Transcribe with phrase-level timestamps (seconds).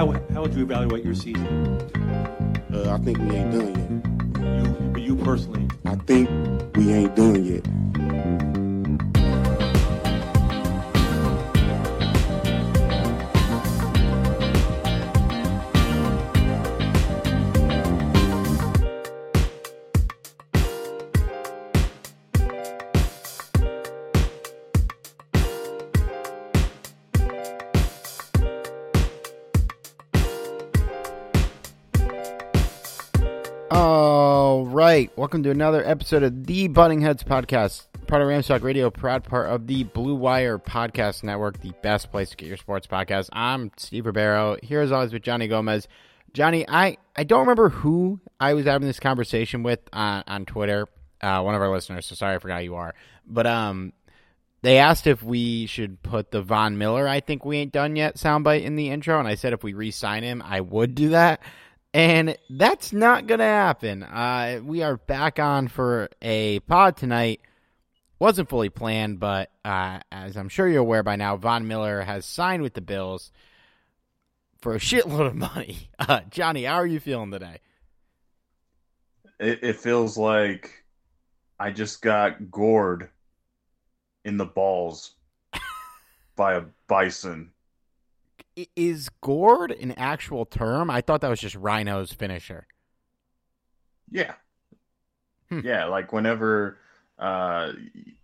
[0.00, 1.46] How, how would you evaluate your season?
[2.72, 3.76] Uh, I think we ain't done
[4.64, 5.68] You, but you personally.
[5.84, 6.30] I think
[6.74, 8.59] we ain't done yet.
[35.30, 39.48] Welcome to another episode of the Butting Heads podcast, part of Ramstock Radio, proud part
[39.48, 43.28] of the Blue Wire Podcast Network, the best place to get your sports podcast.
[43.32, 45.86] I'm Steve Ribeiro here as always with Johnny Gomez.
[46.32, 50.88] Johnny, I I don't remember who I was having this conversation with on on Twitter,
[51.20, 52.06] uh, one of our listeners.
[52.06, 52.92] So sorry, I forgot you are,
[53.24, 53.92] but um.
[54.62, 58.16] They asked if we should put the Von Miller, I think we ain't done yet
[58.16, 61.08] soundbite in the intro, and I said if we re sign him, I would do
[61.10, 61.40] that.
[61.92, 64.02] And that's not going to happen.
[64.04, 67.40] Uh, we are back on for a pod tonight.
[68.20, 72.26] Wasn't fully planned, but uh, as I'm sure you're aware by now, Von Miller has
[72.26, 73.32] signed with the Bills
[74.60, 75.88] for a shitload of money.
[76.00, 77.60] Uh, Johnny, how are you feeling today?
[79.38, 80.82] It, it feels like
[81.58, 83.10] I just got gored
[84.24, 85.12] in the balls
[86.36, 87.52] by a bison.
[88.76, 90.90] Is gored an actual term?
[90.90, 92.66] I thought that was just Rhyno's finisher.
[94.10, 94.34] Yeah.
[95.48, 95.60] Hmm.
[95.64, 96.78] Yeah, like whenever
[97.18, 97.72] uh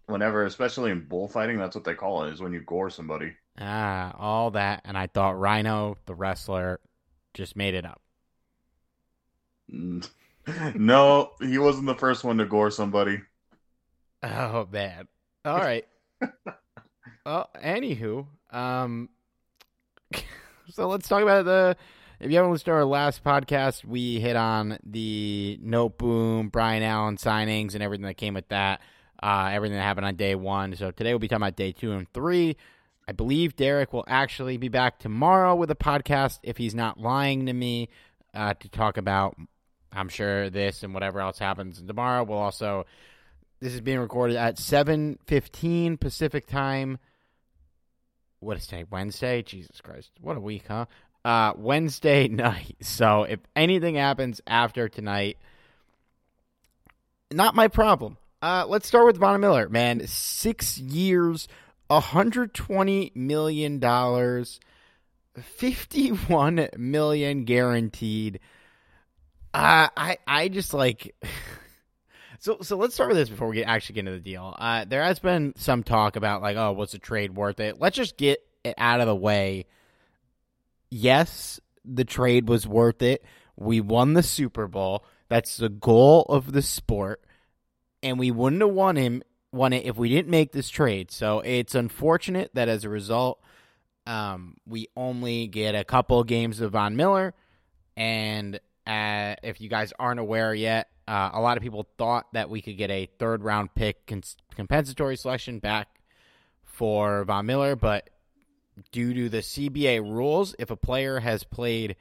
[0.06, 3.34] whenever especially in bullfighting, that's what they call it, is when you gore somebody.
[3.59, 6.81] Ah, all that, and I thought Rhino, the wrestler,
[7.34, 8.00] just made it up.
[10.76, 13.20] No, he wasn't the first one to gore somebody.
[14.22, 15.08] Oh man.
[15.44, 15.84] All right.
[17.26, 19.08] well, anywho, um,
[20.71, 21.77] so let's talk about the.
[22.19, 27.19] If you haven't listened to our last podcast, we hit on the Noteboom, Brian Allen
[27.19, 28.81] signings, and everything that came with that.
[29.22, 30.75] Uh, everything that happened on day one.
[30.77, 32.56] So today we'll be talking about day two and three.
[33.09, 37.47] I believe Derek will actually be back tomorrow with a podcast if he's not lying
[37.47, 37.88] to me
[38.34, 39.37] uh, to talk about.
[39.93, 42.25] I'm sure this and whatever else happens tomorrow.
[42.25, 42.84] We'll also
[43.61, 46.99] this is being recorded at 7:15 Pacific time.
[48.47, 48.84] What is today?
[48.89, 49.43] Wednesday?
[49.43, 50.12] Jesus Christ.
[50.21, 50.87] What a week, huh?
[51.25, 52.77] Uh Wednesday night.
[52.81, 55.37] So if anything happens after tonight,
[57.33, 58.19] not my problem.
[58.41, 60.06] Uh let's start with Von Miller, man.
[60.06, 61.49] 6 years,
[61.89, 64.61] 120 million dollars,
[65.43, 68.39] 51 million guaranteed.
[69.53, 71.17] Uh, I I just like
[72.39, 74.55] So so let's start with this before we get actually get into the deal.
[74.59, 77.81] Uh, there has been some talk about like, oh, was the trade worth it?
[77.81, 79.67] Let's just get it out of the way.
[80.91, 83.25] Yes, the trade was worth it.
[83.57, 85.05] We won the Super Bowl.
[85.29, 87.23] That's the goal of the sport,
[88.03, 89.23] and we wouldn't have won him
[89.53, 91.11] won it if we didn't make this trade.
[91.11, 93.43] So it's unfortunate that as a result,
[94.06, 97.35] um, we only get a couple games of Von Miller.
[97.97, 102.50] And uh, if you guys aren't aware yet, uh, a lot of people thought that
[102.50, 105.88] we could get a third round pick cons- compensatory selection back
[106.64, 108.11] for Von Miller, but
[108.93, 111.97] due to the CBA rules, if a player has played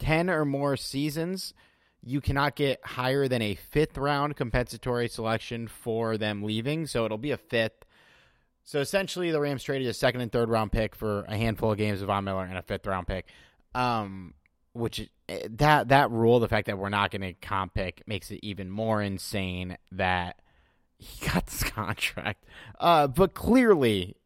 [0.00, 1.54] 10 or more seasons,
[2.02, 6.86] you cannot get higher than a fifth round compensatory selection for them leaving.
[6.86, 7.84] So it'll be a fifth.
[8.64, 11.78] So essentially, the Rams traded a second and third round pick for a handful of
[11.78, 13.26] games of Von Miller and a fifth round pick,
[13.74, 14.34] um,
[14.72, 15.08] which
[15.50, 18.70] that that rule, the fact that we're not going to comp pick, makes it even
[18.70, 20.40] more insane that
[20.98, 22.44] he got this contract.
[22.78, 24.16] Uh, but clearly,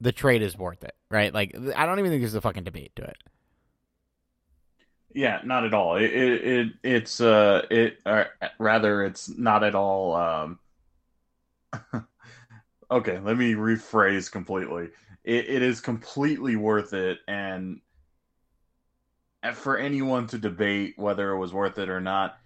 [0.00, 1.32] the trade is worth it, right?
[1.32, 3.16] Like, I don't even think there's a fucking debate to it.
[5.14, 5.96] Yeah, not at all.
[5.96, 8.26] It, it, it it's uh it or
[8.58, 10.58] rather it's not at all um
[12.90, 14.88] Okay, let me rephrase completely.
[15.24, 17.80] It, it is completely worth it and
[19.54, 22.36] for anyone to debate whether it was worth it or not,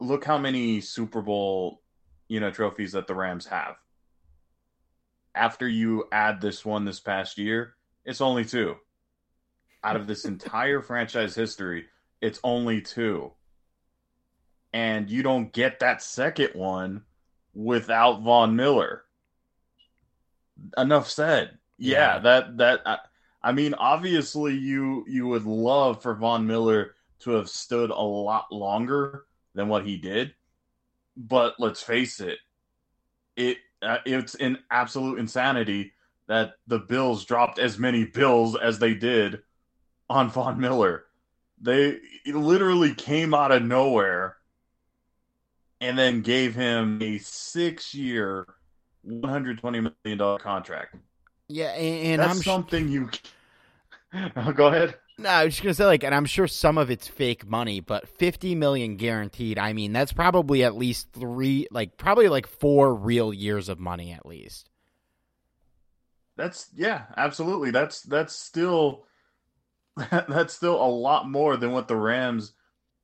[0.00, 1.82] look how many Super Bowl,
[2.28, 3.76] you know, trophies that the Rams have.
[5.34, 7.74] After you add this one this past year,
[8.04, 8.76] it's only two
[9.82, 11.86] out of this entire franchise history,
[12.20, 13.32] it's only two.
[14.72, 17.02] And you don't get that second one
[17.54, 19.02] without Von Miller.
[20.76, 21.58] Enough said.
[21.78, 22.18] Yeah, Yeah.
[22.20, 22.96] that that uh,
[23.42, 28.52] I, mean, obviously you you would love for Von Miller to have stood a lot
[28.52, 30.34] longer than what he did,
[31.16, 32.38] but let's face it,
[33.36, 35.92] it uh, it's an absolute insanity
[36.28, 39.42] that the Bills dropped as many bills as they did
[40.08, 41.04] on Von Miller.
[41.60, 44.36] They literally came out of nowhere
[45.80, 48.46] and then gave him a six year,
[49.06, 50.96] $120 million contract.
[51.50, 53.10] Yeah, and, and That's I'm sh- something you.
[54.34, 54.96] Oh, go ahead.
[55.18, 57.78] No, I was just gonna say like, and I'm sure some of it's fake money,
[57.78, 59.56] but 50 million guaranteed.
[59.56, 64.10] I mean, that's probably at least three, like probably like four real years of money
[64.10, 64.68] at least.
[66.36, 67.70] That's yeah, absolutely.
[67.70, 69.04] That's that's still
[70.10, 72.52] that's still a lot more than what the Rams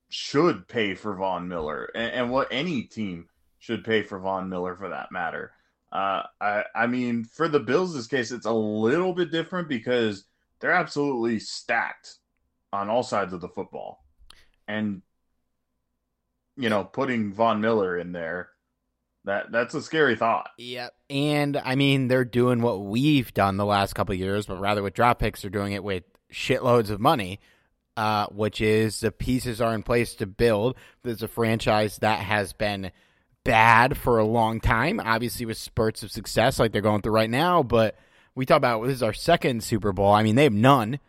[0.09, 3.29] should pay for Von Miller, and, and what any team
[3.61, 5.53] should pay for Von Miller for that matter.
[5.97, 10.27] Uh, I I mean, for the Bills, this case, it's a little bit different because
[10.61, 12.17] they're absolutely stacked
[12.71, 14.05] on all sides of the football,
[14.69, 15.01] and
[16.59, 18.51] you know, putting Von Miller in there,
[19.25, 20.51] that that's a scary thought.
[20.59, 20.93] Yep.
[21.09, 24.93] And I mean, they're doing what we've done the last couple years, but rather with
[24.93, 27.41] drop picks, they're doing it with shitloads of money,
[27.97, 30.77] uh, which is the pieces are in place to build.
[31.05, 32.93] There's a franchise that has been
[33.47, 37.31] bad for a long time, obviously with spurts of success like they're going through right
[37.31, 37.63] now.
[37.63, 37.97] But
[38.35, 40.13] we talk about this is our second Super Bowl.
[40.13, 40.99] I mean, they have none.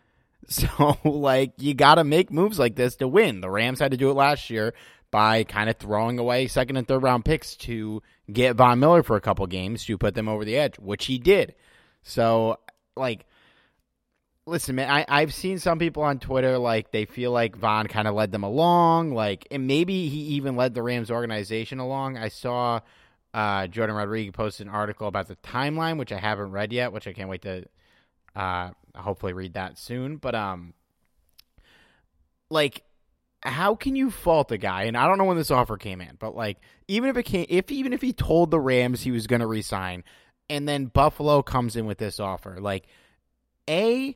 [0.50, 3.42] So, like, you got to make moves like this to win.
[3.42, 4.74] The Rams had to do it last year
[5.12, 8.01] by kind of throwing away second and third round picks to
[8.31, 11.18] get Von Miller for a couple games to put them over the edge, which he
[11.18, 11.54] did.
[12.01, 12.60] So,
[12.95, 13.25] like,
[14.47, 18.07] listen, man, I, I've seen some people on Twitter like they feel like Von kind
[18.07, 22.17] of led them along, like, and maybe he even led the Rams organization along.
[22.17, 22.79] I saw
[23.33, 27.07] uh, Jourdan Rodrigue post an article about the timeline, which I haven't read yet, which
[27.07, 27.65] I can't wait to
[28.35, 30.15] uh, hopefully read that soon.
[30.15, 30.73] But um,
[32.50, 32.83] like,
[33.43, 34.83] how can you fault a guy?
[34.83, 36.57] And I don't know when this offer came in, but like,
[36.88, 39.47] even if it came, if even if he told the Rams he was going to
[39.47, 40.05] resign,
[40.50, 42.88] and then Buffalo comes in with this offer, like,
[43.69, 44.15] a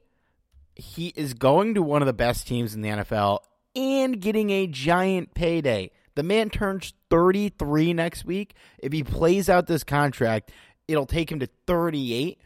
[0.82, 3.40] he is going to one of the best teams in the NFL
[3.76, 5.92] and getting a giant payday.
[6.16, 8.56] The man turns 33 next week.
[8.80, 10.52] If he plays out this contract,
[10.88, 12.42] it'll take him to 38.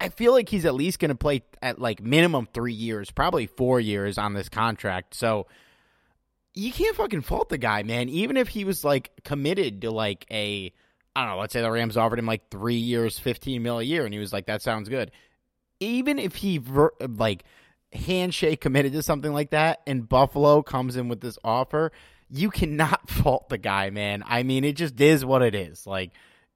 [0.00, 3.46] I feel like he's at least going to play at like minimum three years, probably
[3.46, 5.14] four years on this contract.
[5.14, 5.46] So
[6.54, 8.08] you can't fucking fault the guy, man.
[8.08, 10.72] Even if he was like committed to like a,
[11.16, 13.82] I don't know, let's say the Rams offered him like three years, 15 mil a
[13.82, 15.10] year, and he was like, that sounds good.
[15.80, 17.44] Even if he like
[17.94, 21.92] handshake committed to something like that and Buffalo comes in with this offer,
[22.30, 24.22] you cannot fault the guy, man.
[24.26, 25.86] I mean, it just is what it is.
[25.86, 26.12] Like,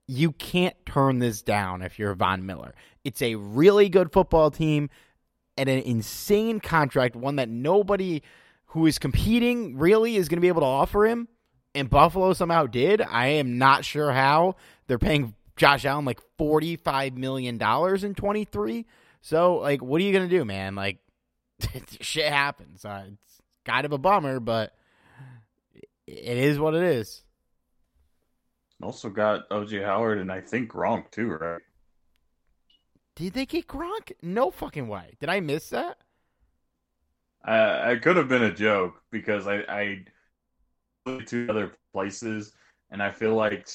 [0.07, 2.75] you can't turn this down if you're Von Miller.
[3.05, 4.89] It's a really good football team
[5.57, 8.23] and an insane contract, one that nobody
[8.67, 11.29] who is competing really is going to be able to offer him.
[11.75, 13.03] And Buffalo somehow did.
[13.03, 14.57] I am not sure how.
[14.87, 18.87] They're paying Josh Allen like $45 million in 23.
[19.21, 20.75] So, like, what are you going to do, man?
[20.75, 20.99] Like,
[22.01, 22.85] shit happens.
[22.85, 24.75] Uh, it's kind of a bummer, but
[26.07, 27.23] it is what it is.
[28.83, 31.61] Also got OJ Howard and I think Gronk too, right?
[33.17, 34.13] Did they get Gronk?
[34.23, 35.17] No fucking way.
[35.19, 35.99] Did I miss that?
[37.45, 40.05] I, I could have been a joke because I I
[41.05, 42.53] went to other places
[42.91, 43.69] and I feel like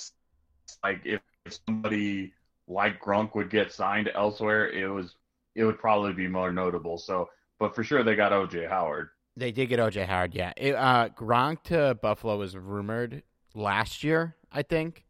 [0.84, 2.34] like if, if somebody
[2.68, 5.16] like Gronk would get signed elsewhere, it was
[5.56, 6.98] it would probably be more notable.
[6.98, 7.30] So,
[7.63, 9.08] but for sure they got OJ Howard.
[9.38, 10.51] They did get OJ Howard, yeah.
[10.58, 13.24] It, uh, Gronk to Buffalo was rumored
[13.55, 15.05] last year, I think.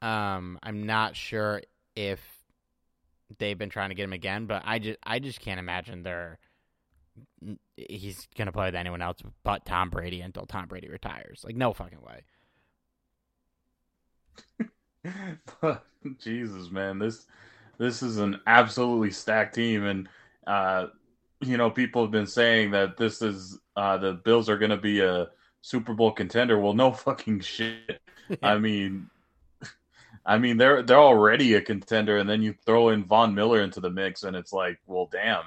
[0.00, 1.60] Um, I'm not sure
[1.96, 2.20] if
[3.38, 6.38] they've been trying to get him again, but I just I just can't imagine they're
[7.76, 11.42] he's gonna play with anyone else but Tom Brady until Tom Brady retires.
[11.44, 12.22] Like no fucking way.
[16.20, 17.26] Jesus, man, this
[17.78, 20.08] this is an absolutely stacked team, and
[20.46, 20.86] uh,
[21.40, 24.76] you know people have been saying that this is uh, the Bills are going to
[24.76, 25.28] be a
[25.62, 26.58] Super Bowl contender.
[26.58, 28.00] Well, no fucking shit.
[28.42, 29.08] I mean,
[30.24, 33.80] I mean they're they're already a contender, and then you throw in Von Miller into
[33.80, 35.44] the mix, and it's like, well, damn,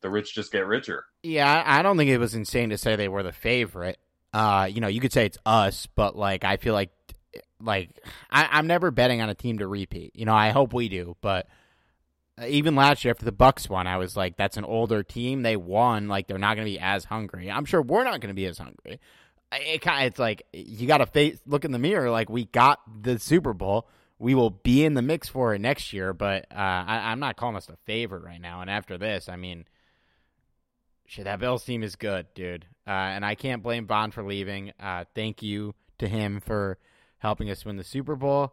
[0.00, 1.04] the rich just get richer.
[1.22, 3.98] Yeah, I don't think it was insane to say they were the favorite.
[4.32, 6.90] Uh, you know, you could say it's us, but like I feel like
[7.60, 7.90] like
[8.30, 10.14] I, am never betting on a team to repeat.
[10.14, 11.48] You know, I hope we do, but
[12.46, 15.42] even last year after the Bucs won, I was like, that's an older team.
[15.42, 16.08] They won.
[16.08, 17.50] Like they're not going to be as hungry.
[17.50, 19.00] I'm sure we're not going to be as hungry.
[19.50, 22.10] It kind it's like you got to face look in the mirror.
[22.10, 23.88] Like we got the Super Bowl.
[24.18, 27.36] We will be in the mix for it next year, but uh, I, I'm not
[27.36, 28.60] calling us the favorite right now.
[28.60, 29.64] And after this, I mean,
[31.06, 32.66] shit, that Bills team is good, dude.
[32.86, 34.72] Uh, and I can't blame Von for leaving.
[34.80, 36.78] Uh, thank you to him for
[37.18, 38.52] helping us win the Super Bowl.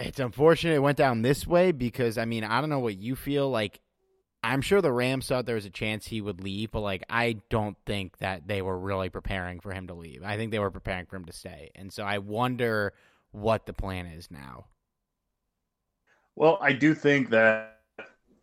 [0.00, 3.14] It's unfortunate it went down this way because I mean, I don't know what you
[3.14, 3.80] feel like.
[4.42, 7.36] I'm sure the Rams thought there was a chance he would leave, but like I
[7.50, 10.22] don't think that they were really preparing for him to leave.
[10.24, 11.70] I think they were preparing for him to stay.
[11.74, 12.94] And so I wonder
[13.32, 14.66] what the plan is now.
[16.34, 17.80] Well, I do think that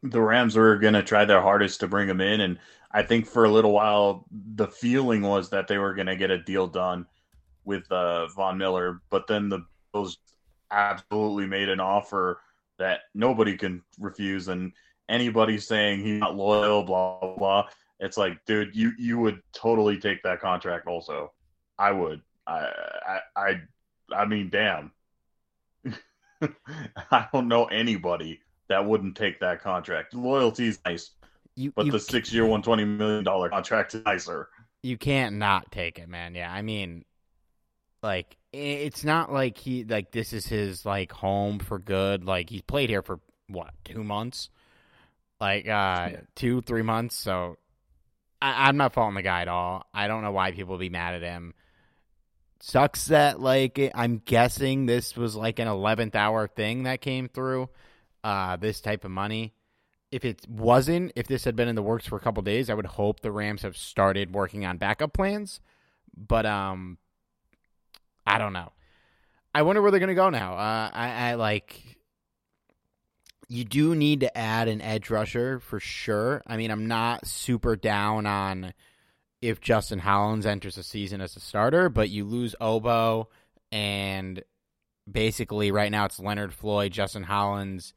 [0.03, 2.59] the Rams were going to try their hardest to bring him in and
[2.91, 6.31] I think for a little while the feeling was that they were going to get
[6.31, 7.05] a deal done
[7.65, 10.17] with uh, Von Miller, but then the Bills
[10.71, 12.41] absolutely made an offer
[12.79, 14.71] that nobody can refuse, and
[15.09, 17.67] anybody saying he's not loyal, blah blah blah.
[17.99, 20.87] It's like, dude, you you would totally take that contract.
[20.87, 21.31] Also,
[21.77, 22.21] I would.
[22.45, 22.69] I
[23.05, 23.61] I I,
[24.15, 24.91] I mean, damn.
[27.11, 30.13] I don't know anybody that wouldn't take that contract.
[30.13, 31.11] Loyalty is nice,
[31.55, 34.49] you, but you, the six year, one twenty million dollar contract is nicer.
[34.83, 36.35] You can't not take it, man.
[36.35, 37.03] Yeah, I mean,
[38.03, 42.23] like it's not like he like this is his like home for good.
[42.23, 44.49] Like he's played here for what two months,
[45.39, 47.15] like uh two three months.
[47.15, 47.57] So
[48.41, 49.85] I, I'm not faulting the guy at all.
[49.93, 51.53] I don't know why people would be mad at him.
[52.59, 57.69] Sucks that like I'm guessing this was like an eleventh hour thing that came through.
[58.23, 59.53] Uh, this type of money.
[60.11, 62.73] If it wasn't, if this had been in the works for a couple days, I
[62.73, 65.59] would hope the Rams have started working on backup plans.
[66.15, 66.97] But um,
[68.27, 68.71] I don't know.
[69.55, 70.53] I wonder where they're going to go now.
[70.53, 71.97] Uh, I, I like.
[73.47, 76.43] You do need to add an edge rusher for sure.
[76.45, 78.73] I mean, I'm not super down on
[79.41, 83.29] if Justin Hollins enters the season as a starter, but you lose Obo
[83.71, 84.43] and
[85.09, 87.93] basically right now it's Leonard Floyd, Justin Hollins,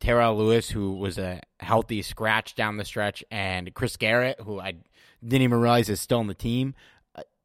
[0.00, 4.74] Terrell Lewis, who was a healthy scratch down the stretch, and Chris Garrett, who I
[5.22, 6.74] didn't even realize is still on the team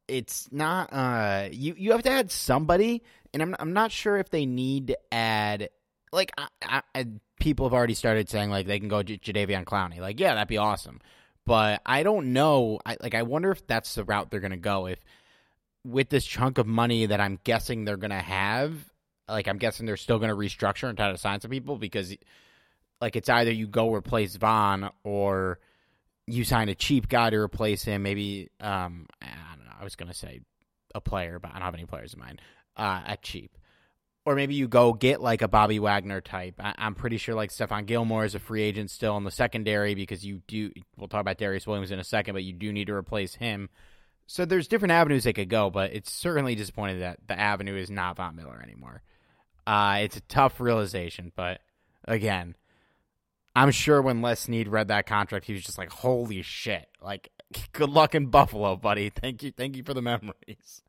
[0.08, 4.30] it's not uh you you have to add somebody and I'm I'm not sure if
[4.30, 5.70] they need to add
[6.12, 7.06] like I, I,
[7.40, 10.00] people have already started saying like they can go J- Jadeveon Clowney.
[10.00, 11.00] Like yeah that'd be awesome.
[11.44, 14.86] But I don't know I like I wonder if that's the route they're gonna go
[14.86, 14.98] if
[15.84, 18.74] with this chunk of money that I'm guessing they're gonna have
[19.28, 22.14] like I'm guessing they're still gonna restructure and try to sign some people because
[23.00, 25.58] like it's either you go replace Von or
[26.26, 28.02] you sign a cheap guy to replace him.
[28.02, 29.06] Maybe um
[29.82, 30.42] I was gonna say
[30.94, 32.40] a player, but I don't have any players in mind
[32.76, 33.58] uh, at cheap.
[34.24, 36.54] Or maybe you go get like a Bobby Wagner type.
[36.60, 39.96] I- am pretty sure like Stephon Gilmore is a free agent still in the secondary
[39.96, 40.70] because you do.
[40.96, 43.70] We'll talk about Darious Williams in a second, but you do need to replace him.
[44.28, 47.90] So there's different avenues they could go, but it's certainly disappointing that the avenue is
[47.90, 49.02] not Von Miller anymore.
[49.66, 51.60] Uh, it's a tough realization, but
[52.06, 52.54] again,
[53.56, 57.30] I'm sure when Les Snead read that contract, he was just like, "Holy shit!" Like
[57.72, 59.10] Good luck in Buffalo, buddy.
[59.10, 60.82] Thank you, thank you for the memories.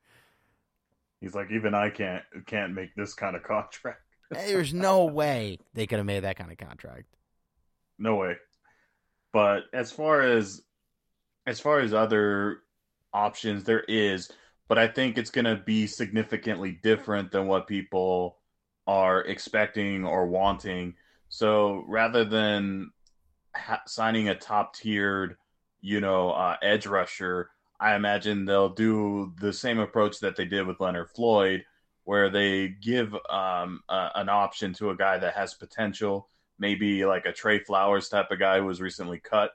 [1.21, 4.01] He's like, even I can't can't make this kind of contract.
[4.29, 7.05] There's no way they could have made that kind of contract.
[7.97, 8.35] No way.
[9.31, 10.61] But as far as
[11.47, 12.59] as far as other
[13.13, 14.31] options, there is,
[14.67, 18.37] but I think it's going to be significantly different than what people
[18.87, 20.95] are expecting or wanting.
[21.29, 22.91] So rather than
[23.55, 25.37] ha- signing a top tiered
[25.83, 27.49] you know, uh, edge rusher,
[27.79, 31.65] I imagine they'll do the same approach that they did with Leonard Floyd,
[32.05, 37.25] where they give um, a, an option to a guy that has potential, maybe like
[37.25, 39.51] a Trey Flowers type of guy who was recently cut.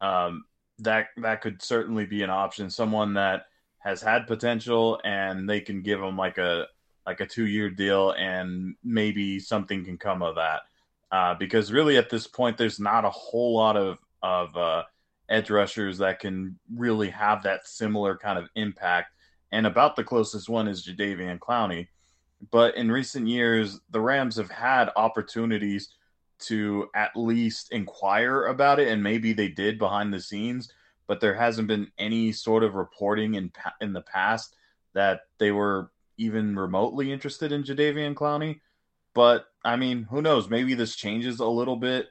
[0.00, 0.44] Um,
[0.78, 2.70] that that could certainly be an option.
[2.70, 3.46] Someone that
[3.78, 6.66] has had potential, and they can give them like a
[7.06, 10.60] like a two year deal, and maybe something can come of that.
[11.10, 14.84] Uh, because really, at this point, there's not a whole lot of of uh,
[15.28, 19.12] edge rushers that can really have that similar kind of impact.
[19.52, 21.88] And about the closest one is Jadeveon Clowney.
[22.50, 25.88] But in recent years, the Rams have had opportunities
[26.38, 30.70] to at least inquire about it, and maybe they did behind the scenes,
[31.06, 34.54] but there hasn't been any sort of reporting in in the past
[34.92, 38.60] that they were even remotely interested in Jadeveon Clowney.
[39.14, 40.50] But I mean, who knows?
[40.50, 42.08] Maybe this changes a little bit.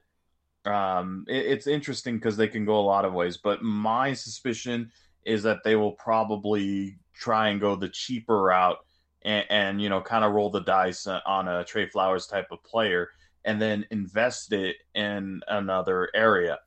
[0.65, 3.37] Um, it, it's interesting because they can go a lot of ways.
[3.37, 4.91] But my suspicion
[5.23, 8.77] is that they will probably try and go the cheaper route
[9.23, 12.63] and, and you know kind of roll the dice on a Trey Flowers type of
[12.63, 13.09] player
[13.43, 16.59] and then invest it in another area.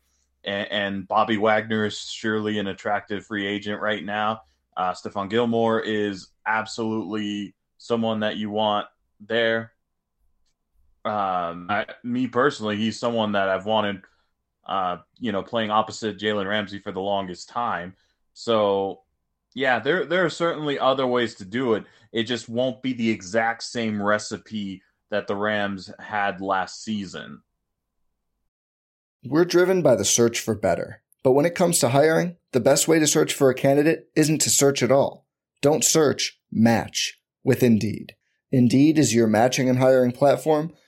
[0.44, 4.42] And, and Bobby Wagner is surely an attractive free agent right now.
[4.76, 8.86] Uh, Stephon Gilmore is absolutely someone that you want
[9.20, 9.72] there.
[11.08, 14.02] Um, I, me personally, he's someone that I've wanted,
[14.66, 17.94] uh, you know, playing opposite Jalen Ramsey for the longest time.
[18.34, 19.00] So,
[19.54, 21.84] yeah, there there are certainly other ways to do it.
[22.12, 27.42] It just won't be the exact same recipe that the Rams had last season.
[29.24, 31.02] We're driven by the search for better.
[31.24, 34.40] But when it comes to hiring, the best way to search for a candidate isn't
[34.42, 35.26] to search at all.
[35.60, 38.14] Don't search, match with Indeed.
[38.52, 40.72] Indeed is your matching and hiring platform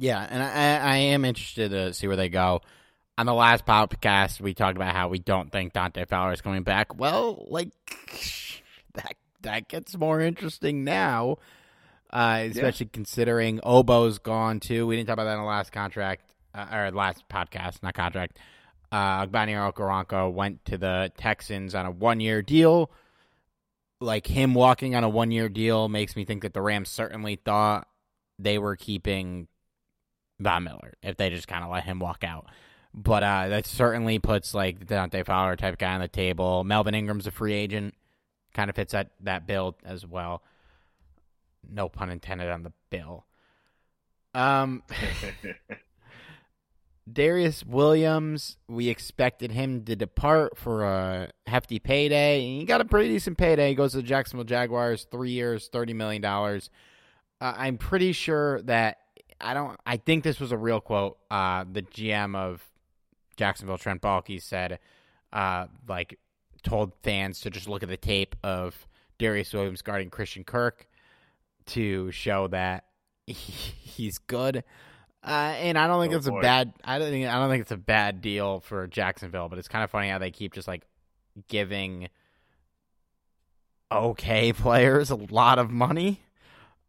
[0.00, 2.62] Yeah, and I, I am interested to see where they go.
[3.18, 6.62] On the last podcast, we talked about how we don't think Dante Fowler is coming
[6.62, 6.96] back.
[6.96, 7.70] Well, like
[8.94, 11.38] that that gets more interesting now,
[12.12, 12.94] uh, especially yeah.
[12.94, 14.86] considering Ogbo's gone too.
[14.86, 16.22] We didn't talk about that in the last contract
[16.54, 18.38] uh, or last podcast, not contract.
[18.92, 22.92] Uh, Ogbonnia Okoronkwo went to the Texans on a one year deal.
[24.00, 27.34] Like him walking on a one year deal makes me think that the Rams certainly
[27.34, 27.88] thought
[28.38, 29.48] they were keeping
[30.40, 32.46] Von Miller if they just kind of let him walk out.
[32.94, 36.64] But uh, that certainly puts like the Dante Fowler type guy on the table.
[36.64, 37.94] Melvin Ingram's a free agent,
[38.54, 40.42] kind of fits that that bill as well.
[41.70, 43.26] No pun intended on the bill.
[44.34, 44.82] Um,
[47.12, 52.40] Darious Williams, we expected him to depart for a hefty payday.
[52.40, 53.70] He got a pretty decent payday.
[53.70, 56.24] He goes to the Jacksonville Jaguars, three years, $30 million.
[56.24, 56.58] Uh,
[57.40, 58.98] I'm pretty sure that,
[59.40, 61.18] I don't, I think this was a real quote.
[61.30, 62.64] Uh, the GM of
[63.36, 64.78] Jacksonville, Trent Baalke, said,
[65.32, 66.18] uh, like,
[66.62, 68.86] told fans to just look at the tape of
[69.18, 70.86] Darious Williams guarding Christian Kirk
[71.66, 72.84] to show that
[73.26, 74.64] he, he's good.
[75.22, 76.38] Uh, and I don't think oh, it's boy.
[76.38, 76.72] a bad.
[76.84, 77.26] I don't think.
[77.26, 79.48] I don't think it's a bad deal for Jacksonville.
[79.48, 80.84] But it's kind of funny how they keep just like
[81.48, 82.08] giving
[83.90, 86.20] okay players a lot of money.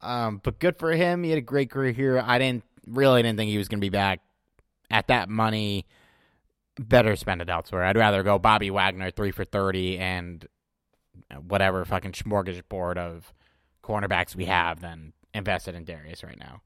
[0.02, 1.24] Um, but good for him.
[1.24, 2.24] He had a great career here.
[2.26, 4.22] I didn't really didn't think he was going to be back
[4.90, 5.86] at that money.
[6.80, 7.84] Better spend it elsewhere.
[7.84, 10.48] I'd rather go Bobby Wagner three for thirty and
[11.48, 13.34] whatever fucking smorgasbord of
[13.84, 16.62] cornerbacks we have than invested in Darious right now.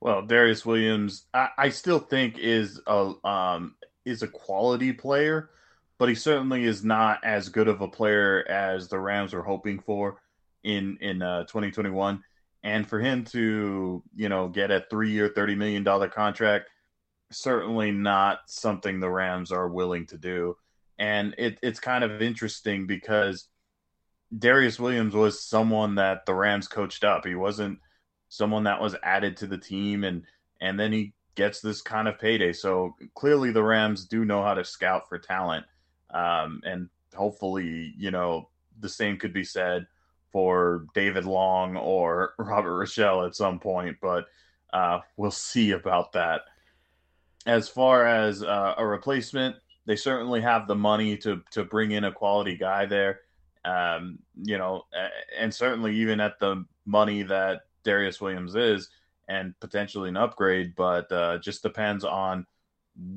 [0.00, 5.50] Well, Darious Williams, I, I still think is a um, is a quality player,
[5.98, 9.80] but he certainly is not as good of a player as the Rams were hoping
[9.80, 10.18] for
[10.68, 12.22] in in uh, 2021.
[12.62, 16.68] And for him to you know get a three year, thirty million dollar contract,
[17.32, 20.56] certainly not something the Rams are willing to do.
[20.98, 23.48] And it, it's kind of interesting because
[24.36, 27.24] Darious Williams was someone that the Rams coached up.
[27.24, 27.78] He wasn't
[28.28, 30.22] someone that was added to the team and
[30.60, 32.52] and then he gets this kind of payday.
[32.52, 35.64] So clearly the Rams do know how to scout for talent.
[36.12, 38.48] Um, and hopefully, you know,
[38.80, 39.86] the same could be said
[40.32, 44.26] for David Long or Robert Rochell at some point, but
[44.72, 46.42] uh, we'll see about that.
[47.46, 52.04] As far as uh, a replacement, they certainly have the money to to bring in
[52.04, 53.20] a quality guy there.
[53.64, 54.84] Um, you know,
[55.36, 58.90] and certainly even at the money that Darious Williams is,
[59.28, 62.46] and potentially an upgrade, but uh, just depends on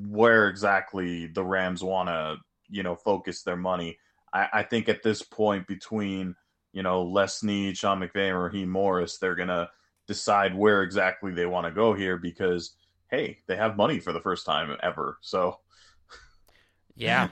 [0.08, 2.38] where exactly the Rams want to,
[2.70, 3.98] you know, focus their money.
[4.34, 6.36] I, I, think at this point, between
[6.74, 9.70] you know Les Snead, Sean McVay, and Raheem Morris, they're gonna
[10.08, 12.74] decide where exactly they want to go here because
[13.10, 15.18] hey, they have money for the first time ever.
[15.22, 15.60] So
[16.96, 17.30] yeah,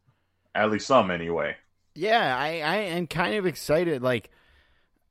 [0.54, 1.56] at least some anyway.
[1.94, 4.02] Yeah, I, I am kind of excited.
[4.02, 4.30] Like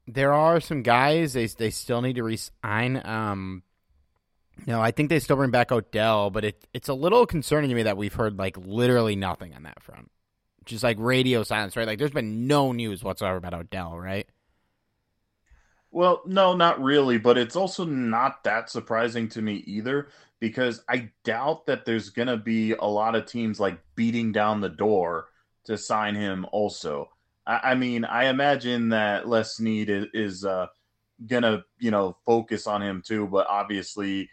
[0.07, 3.01] there are some guys they they still need to resign.
[3.05, 3.63] Um,
[4.65, 7.75] no, I think they still bring back Odell, but it it's a little concerning to
[7.75, 10.11] me that we've heard like literally nothing on that front.
[10.69, 11.87] Just like radio silence, right?
[11.87, 14.27] Like there's been no news whatsoever about Odell, right?
[15.91, 21.09] Well, no, not really, but it's also not that surprising to me either because I
[21.23, 25.29] doubt that there's going to be a lot of teams like beating down the door
[25.65, 27.09] to sign him also.
[27.47, 30.67] I, I mean, I imagine that Les Snead is, is uh,
[31.25, 34.29] going to, you know, focus on him too, but obviously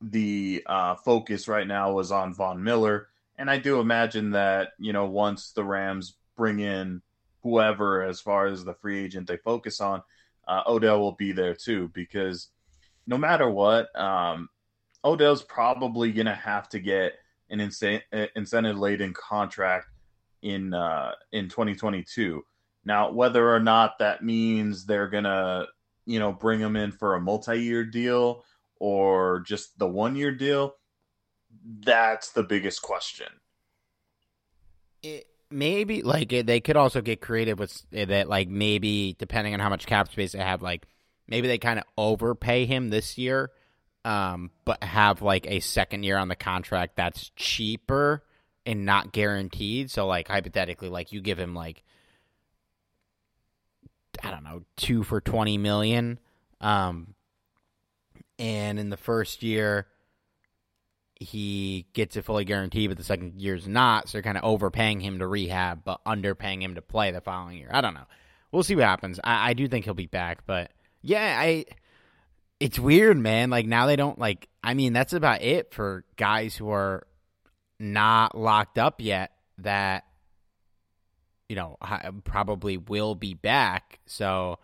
[0.00, 3.08] the uh, focus right now was on Von Miller.
[3.38, 7.02] And I do imagine that, you know, once the Rams bring in
[7.42, 10.02] whoever as far as the free agent they focus on,
[10.46, 12.48] uh, Odell will be there too because
[13.06, 14.48] no matter what, um,
[15.04, 17.14] Odell's probably going to have to get
[17.50, 19.88] an uh, incentive laden contract
[20.42, 22.44] in uh, in 2022.
[22.84, 25.66] Now, whether or not that means they're going to,
[26.04, 28.44] you know, bring him in for a multi-year deal
[28.80, 30.74] or just the one-year deal,
[31.80, 33.28] that's the biggest question.
[35.02, 39.68] It, maybe like they could also get creative with that like maybe depending on how
[39.68, 40.86] much cap space they have like
[41.28, 43.50] maybe they kind of overpay him this year
[44.04, 48.24] um but have like a second year on the contract that's cheaper
[48.64, 51.82] and not guaranteed so like hypothetically like you give him like
[54.22, 56.18] i don't know 2 for 20 million
[56.60, 57.14] um
[58.38, 59.86] and in the first year
[61.22, 64.08] he gets it fully guaranteed, but the second year's not.
[64.08, 67.58] So they're kind of overpaying him to rehab, but underpaying him to play the following
[67.58, 67.70] year.
[67.72, 68.06] I don't know.
[68.50, 69.18] We'll see what happens.
[69.22, 71.64] I, I do think he'll be back, but yeah, I.
[72.60, 73.50] It's weird, man.
[73.50, 74.48] Like now they don't like.
[74.62, 77.06] I mean, that's about it for guys who are
[77.80, 79.32] not locked up yet.
[79.58, 80.04] That
[81.48, 81.76] you know
[82.24, 83.98] probably will be back.
[84.06, 84.58] So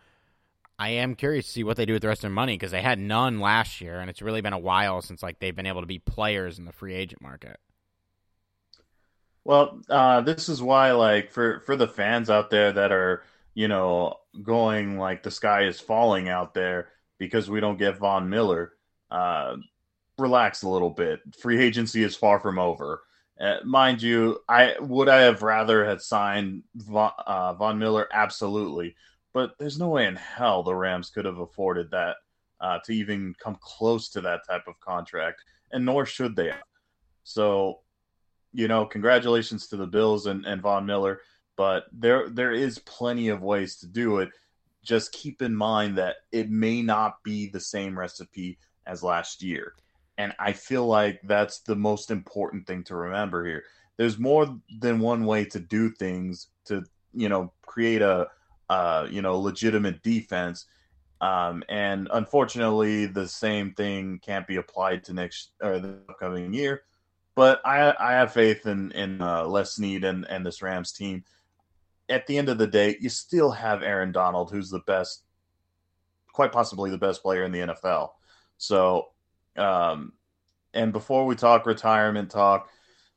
[0.78, 2.70] I am curious to see what they do with the rest of their money because
[2.70, 5.66] they had none last year, and it's really been a while since like they've been
[5.66, 7.58] able to be players in the free agent market.
[9.44, 13.66] Well, uh, this is why, like, for for the fans out there that are, you
[13.66, 16.88] know, going like the sky is falling out there
[17.18, 18.74] because we don't get Von Miller.
[19.10, 19.56] Uh,
[20.18, 21.20] relax a little bit.
[21.40, 23.02] Free agency is far from over.
[23.40, 28.96] Uh, mind you, I would I have rather had signed Von, uh, Von Miller absolutely
[29.32, 32.16] but there's no way in hell the Rams could have afforded that
[32.60, 36.52] uh, to even come close to that type of contract, and nor should they.
[37.24, 37.80] So,
[38.52, 41.20] you know, congratulations to the Bills and, and Von Miller,
[41.56, 44.30] but there there is plenty of ways to do it.
[44.82, 49.74] Just keep in mind that it may not be the same recipe as last year.
[50.16, 53.64] And I feel like that's the most important thing to remember here.
[53.98, 58.28] There's more than one way to do things to, you know, create a
[58.68, 60.66] uh, you know, legitimate defense.
[61.20, 66.82] Um, and unfortunately, the same thing can't be applied to next or the upcoming year.
[67.34, 71.24] But I, I have faith in in uh, Les Snead and and this Rams team.
[72.08, 75.24] At the end of the day, you still have Aaron Donald, who's the best,
[76.32, 78.10] quite possibly the best player in the NFL.
[78.56, 79.08] So,
[79.56, 80.14] um,
[80.72, 82.70] and before we talk retirement talk,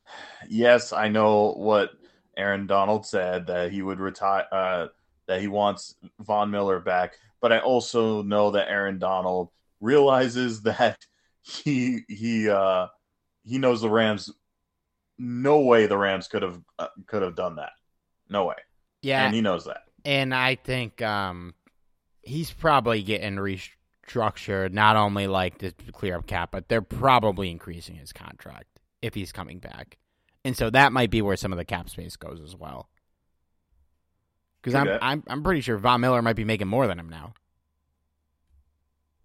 [0.49, 1.91] yes, I know what
[2.37, 4.45] Aaron Donald said that he would retire.
[4.51, 4.87] Uh,
[5.27, 10.97] that he wants Von Miller back, but I also know that Aaron Donald realizes that
[11.41, 12.87] he he uh
[13.43, 14.29] he knows the Rams
[15.17, 17.71] no way the Rams could have uh, could have done that.
[18.29, 18.55] No way.
[19.01, 19.25] Yeah.
[19.25, 19.83] And he knows that.
[20.05, 21.53] And I think um
[22.21, 27.95] he's probably getting restructured not only like to clear up cap, but they're probably increasing
[27.95, 29.97] his contract if he's coming back.
[30.43, 32.89] And so that might be where some of the cap space goes as well.
[34.61, 37.33] Because I'm, I'm I'm pretty sure Von Miller might be making more than him now.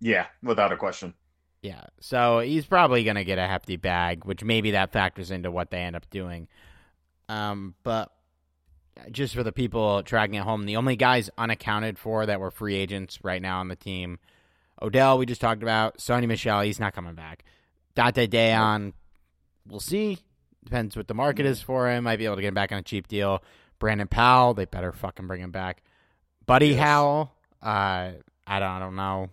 [0.01, 1.15] Yeah, without a question.
[1.63, 5.51] Yeah, so he's probably going to get a hefty bag, which maybe that factors into
[5.51, 6.49] what they end up doing.
[7.29, 8.13] Um, but
[9.11, 12.77] just for the people tracking at home, the only guys unaccounted for that were free
[12.77, 14.19] agents right now on the team,
[14.81, 15.99] Odell, we just talked about.
[15.99, 17.45] Sony Michel he's not coming back.
[17.97, 18.93] Dont'e Deayon,
[19.67, 20.19] we'll see.
[20.65, 22.05] Depends what the market is for him.
[22.05, 23.43] Might be able to get him back on a cheap deal.
[23.79, 25.83] Brandon Powell, they better fucking bring him back.
[26.47, 26.81] Buddy yes.
[26.81, 28.13] Howell, uh,
[28.47, 29.29] I don't, I don't know.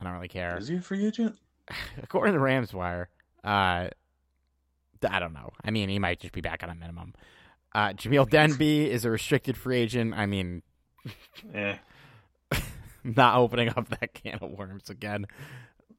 [0.00, 0.56] I don't really care.
[0.58, 1.36] Is he a free agent?
[2.02, 3.08] According to Rams Wire,
[3.44, 3.88] uh,
[5.08, 5.50] I don't know.
[5.64, 7.14] I mean, he might just be back on a minimum.
[7.74, 10.14] Uh, Jamil Denby is a restricted free agent.
[10.14, 10.62] I mean,
[11.54, 11.76] Eh,
[13.04, 15.26] not opening up that can of worms again.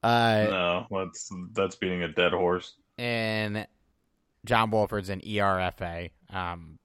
[0.02, 2.74] Uh, no, that's that's beating a dead horse.
[2.98, 3.66] and
[4.44, 6.10] John Wolford's an ERFA.
[6.30, 6.78] Um,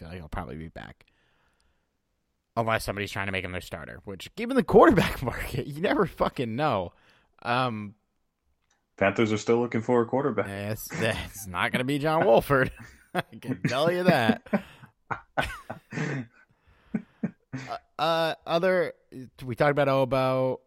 [0.00, 1.04] feel like he'll probably be back.
[2.56, 6.06] Unless somebody's trying to make him their starter, which given the quarterback market, you never
[6.06, 6.92] fucking know.
[7.42, 7.94] Um,
[8.96, 10.48] Panthers are still looking for a quarterback.
[10.48, 12.72] it's, it's not going to be John Wolford.
[13.14, 14.42] I can tell you that.
[17.98, 18.94] Uh, other
[19.44, 20.60] we talked about Obo.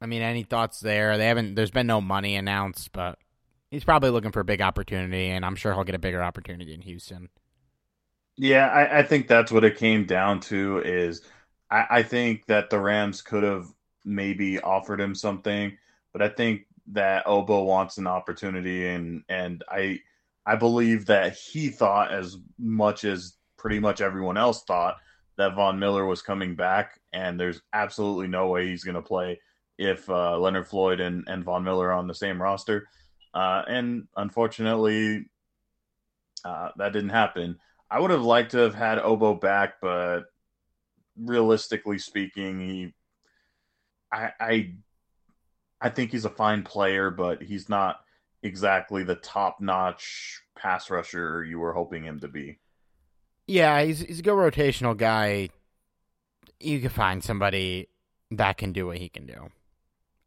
[0.00, 1.16] I mean, any thoughts there?
[1.16, 1.54] They haven't.
[1.54, 3.18] There's been no money announced, but
[3.70, 6.74] he's probably looking for a big opportunity, and I'm sure he'll get a bigger opportunity
[6.74, 7.28] in Houston.
[8.38, 10.78] Yeah, I, I think that's what it came down to.
[10.84, 11.22] Is
[11.70, 13.66] I, I think that the Rams could have
[14.04, 15.76] maybe offered him something,
[16.12, 20.00] but I think that Obo wants an opportunity, and and I
[20.46, 24.96] I believe that he thought as much as pretty much everyone else thought
[25.36, 29.40] that Von Miller was coming back, and there's absolutely no way he's going to play
[29.78, 32.88] if uh, Leonard Floyd and, and Von Miller are on the same roster.
[33.34, 35.26] Uh, and unfortunately,
[36.44, 37.58] uh, that didn't happen.
[37.90, 40.24] I would have liked to have had Obo back, but
[41.16, 42.94] realistically speaking, he,
[44.12, 44.72] I, I,
[45.80, 48.00] I think he's a fine player, but he's not
[48.42, 52.58] exactly the top-notch pass rusher you were hoping him to be.
[53.46, 55.48] Yeah, he's he's a good rotational guy.
[56.60, 57.88] You can find somebody
[58.30, 59.48] that can do what he can do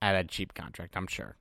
[0.02, 0.98] at a cheap contract.
[0.98, 1.36] I'm sure.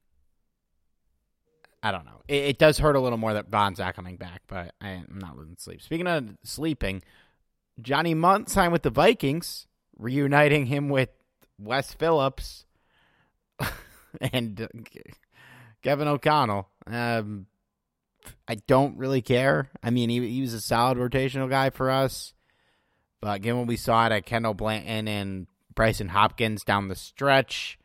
[1.83, 2.23] I don't know.
[2.29, 5.19] It, it does hurt a little more that Von's not coming back, but I, I'm
[5.21, 5.83] not losing sleep.
[5.83, 7.03] Speaking of sleeping,
[7.81, 9.67] Johnny Mundt signed with the Vikings,
[9.99, 11.11] reuniting him with
[11.59, 12.65] Wes Phillips
[14.21, 14.69] and
[15.83, 16.69] Kevin O'Connell.
[16.87, 17.47] Um,
[18.47, 19.71] I don't really care.
[19.83, 22.35] I mean, he, he was a solid rotational guy for us,
[23.21, 27.79] but given what we saw at Kendall Blanton and Brycen Hopkins down the stretch,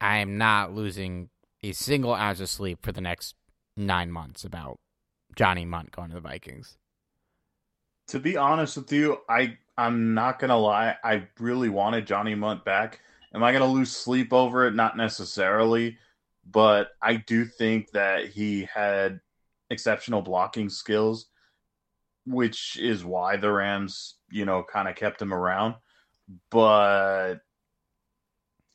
[0.00, 1.30] I am not losing
[1.64, 3.34] a single ounce of sleep for the next
[3.76, 4.78] nine months about
[5.34, 6.76] Johnny Mundt going to the Vikings.
[8.08, 10.96] To be honest with you, I I'm not gonna lie.
[11.02, 13.00] I really wanted Johnny Mundt back.
[13.34, 14.74] Am I gonna lose sleep over it?
[14.74, 15.96] Not necessarily,
[16.50, 19.20] but I do think that he had
[19.70, 21.26] exceptional blocking skills,
[22.26, 25.76] which is why the Rams, you know, kind of kept him around.
[26.50, 27.36] But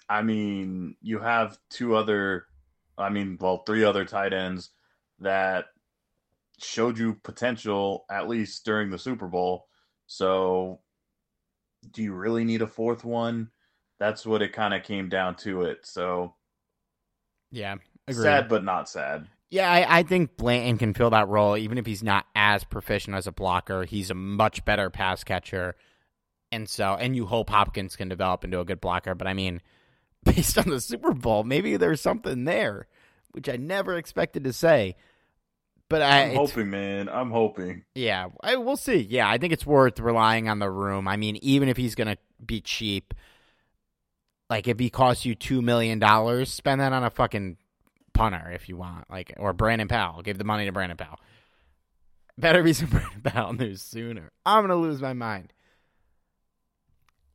[0.10, 2.48] I mean, you have two other,
[3.00, 4.72] I mean, well, three other tight ends
[5.20, 5.66] that
[6.62, 9.68] showed you potential at least during the Super Bowl.
[10.08, 10.82] So,
[11.92, 13.52] do you really need a fourth one?
[14.00, 15.80] That's what it kind of came down to it.
[15.86, 16.36] So,
[17.52, 17.76] Yeah,
[18.08, 18.24] agreed.
[18.24, 19.28] sad but not sad.
[19.52, 23.16] Yeah, I, I think Blanton can fill that role, even if he's not as proficient
[23.16, 23.84] as a blocker.
[23.86, 25.76] He's a much better pass catcher,
[26.52, 29.16] and so and you hope Hopkins can develop into a good blocker.
[29.16, 29.62] But I mean,
[30.24, 32.88] based on the Super Bowl, maybe there's something there,
[33.32, 34.96] which I never expected to say.
[35.90, 37.10] But I, I'm hoping, man.
[37.10, 37.84] I'm hoping.
[37.96, 38.98] yeah, I we'll see.
[38.98, 41.08] Yeah, I think it's worth relying on the room.
[41.08, 43.14] I mean, even if he's gonna be cheap,
[44.52, 47.58] like if he costs you two million dollars, spend that on a fucking
[48.14, 50.22] punter if you want, like or Brandon Powell.
[50.22, 51.20] Give the money to Brandon Powell.
[52.38, 54.30] Better be some Brandon Powell news sooner.
[54.46, 55.54] I'm gonna lose my mind.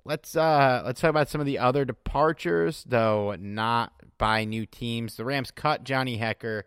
[0.06, 5.16] Let's uh let's talk about some of the other departures, though not by new teams.
[5.16, 6.62] The Rams cut Johnny Hekker.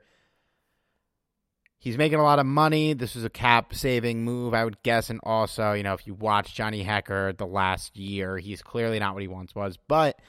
[1.80, 2.94] He's making a lot of money.
[2.94, 5.12] This was a cap saving move, I would guess.
[5.12, 9.14] And also, you know, if you watch Johnny Hekker the last year, he's clearly not
[9.14, 9.78] what he once was.
[9.88, 10.20] But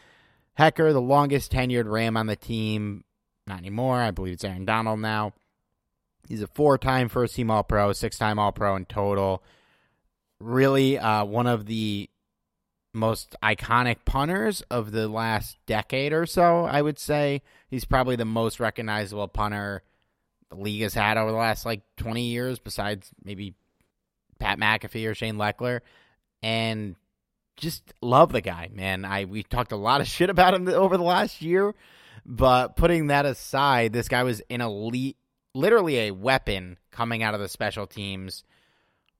[0.59, 3.05] Hekker, the longest tenured Ram on the team,
[3.47, 3.97] not anymore.
[3.97, 5.33] I believe it's Aaron Donald now.
[6.29, 9.43] He's a four time first team All Pro, six time All Pro in total.
[10.41, 12.11] Really, uh, one of the
[12.93, 17.43] most iconic punters of the last decade or so, I would say.
[17.69, 19.83] He's probably the most recognizable punter
[20.51, 23.55] the league has had over the last like 20 years, besides maybe
[24.39, 25.81] Pat McAfee or Shane Lechler.
[26.43, 26.97] And
[27.57, 29.05] just love the guy, man.
[29.05, 31.75] I we talked a lot of shit about him over the last year,
[32.25, 35.17] but putting that aside, this guy was an elite,
[35.55, 38.45] literally a weapon coming out of the special teams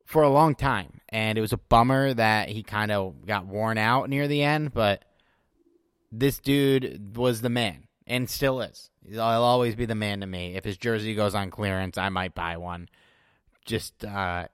[0.09, 1.03] for a long time.
[1.11, 4.73] And it was a bummer that he kind of got worn out near the end,
[4.73, 5.05] but
[6.11, 8.89] this dude was the man and still is.
[9.07, 10.57] He'll always be the man to me.
[10.57, 12.89] If his jersey goes on clearance, I might buy one.
[13.67, 14.49] Just uh,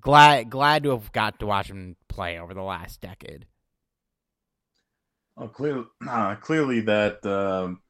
[0.00, 3.46] glad glad to have got to watch him play over the last decade.
[5.36, 7.80] Well, clearly, uh, clearly that um,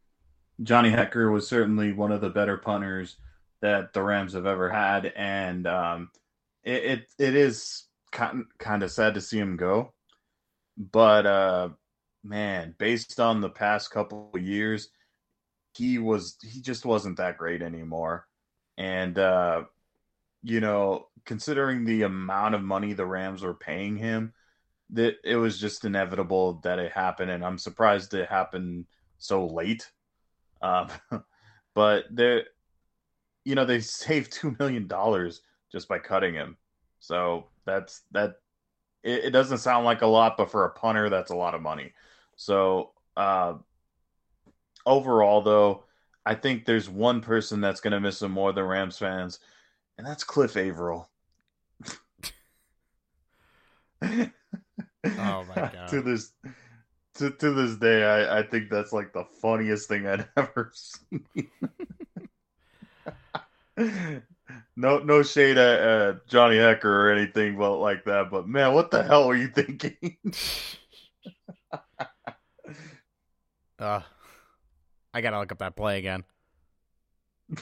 [0.63, 3.17] Johnny Hekker was certainly one of the better punters
[3.61, 6.11] that the Rams have ever had, and um,
[6.67, 9.95] it, it it is kind kind of sad to see him go.
[10.77, 11.69] But uh,
[12.23, 14.91] man, based on the past couple of years,
[15.75, 18.27] he was he just wasn't that great anymore,
[18.77, 19.63] and uh,
[20.43, 24.35] you know, considering the amount of money the Rams were paying him,
[24.91, 28.87] that it was just inevitable that it happened, and I'm surprised it happened
[29.19, 29.89] so late.
[30.63, 30.89] Um,
[31.75, 32.43] but they,
[33.45, 36.57] you know, they saved two million dollars just by cutting him.
[37.01, 38.37] So that's that.
[39.03, 41.63] It, it, doesn't sound like a lot, but for a punter, that's a lot of
[41.63, 41.93] money.
[42.37, 43.55] So uh,
[44.85, 45.85] overall, though,
[46.25, 49.39] I think there's one person that's going to miss him more than Rams fans,
[49.97, 51.09] and that's Cliff Avril.
[54.03, 54.29] oh
[55.05, 55.89] my god!
[55.89, 56.33] to this
[57.15, 61.49] to, to this day, I, I think that's like the funniest thing I'd ever seen.
[64.79, 68.91] No no shade at uh, Johnny Hekker or anything but like that, but man, what
[68.91, 69.97] the hell were you thinking?
[73.79, 74.01] uh,
[75.15, 76.25] I gotta look up that play again.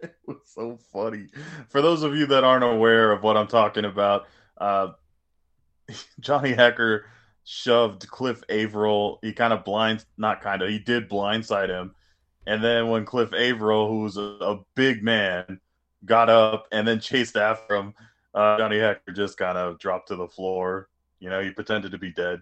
[0.00, 1.26] it was so funny.
[1.68, 4.26] For those of you that aren't aware of what I'm talking about,
[4.56, 4.92] uh,
[6.20, 7.02] Johnny Hekker
[7.44, 9.18] shoved Cliff Avril.
[9.22, 11.94] He kind of blind, not kind of, he did blindside him.
[12.48, 15.60] And then when Cliff Avril, who's a, a big man,
[16.06, 17.92] got up and then chased after him,
[18.32, 20.88] uh, Johnny Hekker just kind of dropped to the floor.
[21.20, 22.40] You know, he pretended to be dead.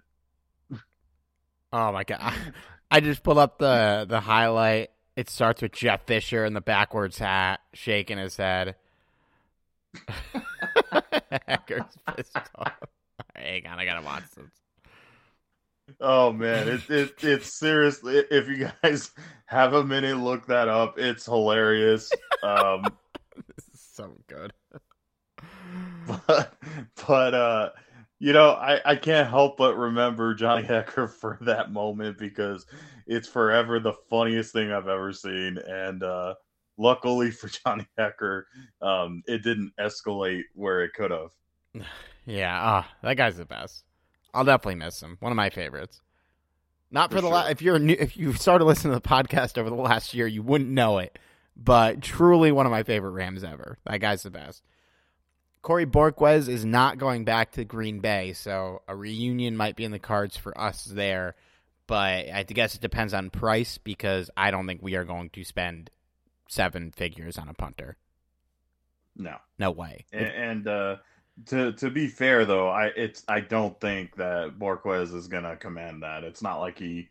[1.72, 2.34] Oh my god!
[2.90, 4.90] I just pulled up the the highlight.
[5.16, 8.76] It starts with Jeff Fisher in the backwards hat, shaking his head.
[11.48, 12.72] Hekker's pissed off.
[13.34, 14.46] Hang on, I gotta watch this.
[16.00, 18.16] Oh man, it, it it's seriously.
[18.30, 19.12] If you guys
[19.46, 20.98] have a minute, look that up.
[20.98, 22.12] It's hilarious.
[22.42, 22.92] Um,
[23.56, 24.52] this is so good.
[26.06, 26.54] but
[27.06, 27.70] but uh,
[28.18, 32.66] you know, I I can't help but remember Johnny Hekker for that moment because
[33.06, 36.34] it's forever the funniest thing I've ever seen, and uh,
[36.78, 38.42] luckily for Johnny Hekker,
[38.82, 41.30] um, it didn't escalate where it could have.
[42.28, 43.84] Yeah, ah, that guy's the best.
[44.34, 45.16] I'll definitely miss him.
[45.20, 46.00] One of my favorites.
[46.90, 47.34] Not for, for the sure.
[47.34, 50.26] la- if you're new if you started listening to the podcast over the last year,
[50.26, 51.18] you wouldn't know it.
[51.56, 53.78] But truly one of my favorite Rams ever.
[53.84, 54.62] That guy's the best.
[55.62, 59.90] Corey Bojorquez is not going back to Green Bay, so a reunion might be in
[59.90, 61.34] the cards for us there.
[61.88, 65.44] But I guess it depends on price because I don't think we are going to
[65.44, 65.90] spend
[66.48, 67.96] seven figures on a punter.
[69.16, 70.04] No, no way.
[70.12, 70.96] And, and uh,
[71.46, 76.02] to to be fair though, I it's I don't think that Bojorquez is gonna command
[76.02, 76.24] that.
[76.24, 77.08] It's not like he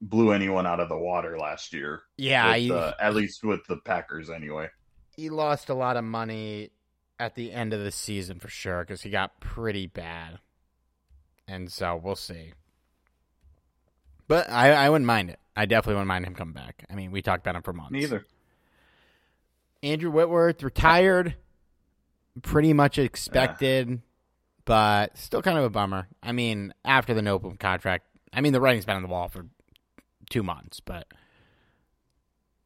[0.00, 2.02] blew anyone out of the water last year.
[2.16, 4.68] Yeah, with, he, uh, at least with the Packers anyway.
[5.16, 6.70] He lost a lot of money
[7.18, 10.38] at the end of the season for sure because he got pretty bad,
[11.48, 12.52] and so we'll see.
[14.28, 15.38] But I, I wouldn't mind it.
[15.56, 16.84] I definitely wouldn't mind him coming back.
[16.90, 17.92] I mean, we talked about him for months.
[17.92, 18.26] Neither.
[19.82, 21.36] Andrew Whitworth retired
[22.42, 23.96] pretty much expected, yeah.
[24.64, 26.08] but still kind of a bummer.
[26.22, 29.46] I mean, after the Noteboom contract, I mean, the writing's been on the wall for
[30.30, 31.06] two months, but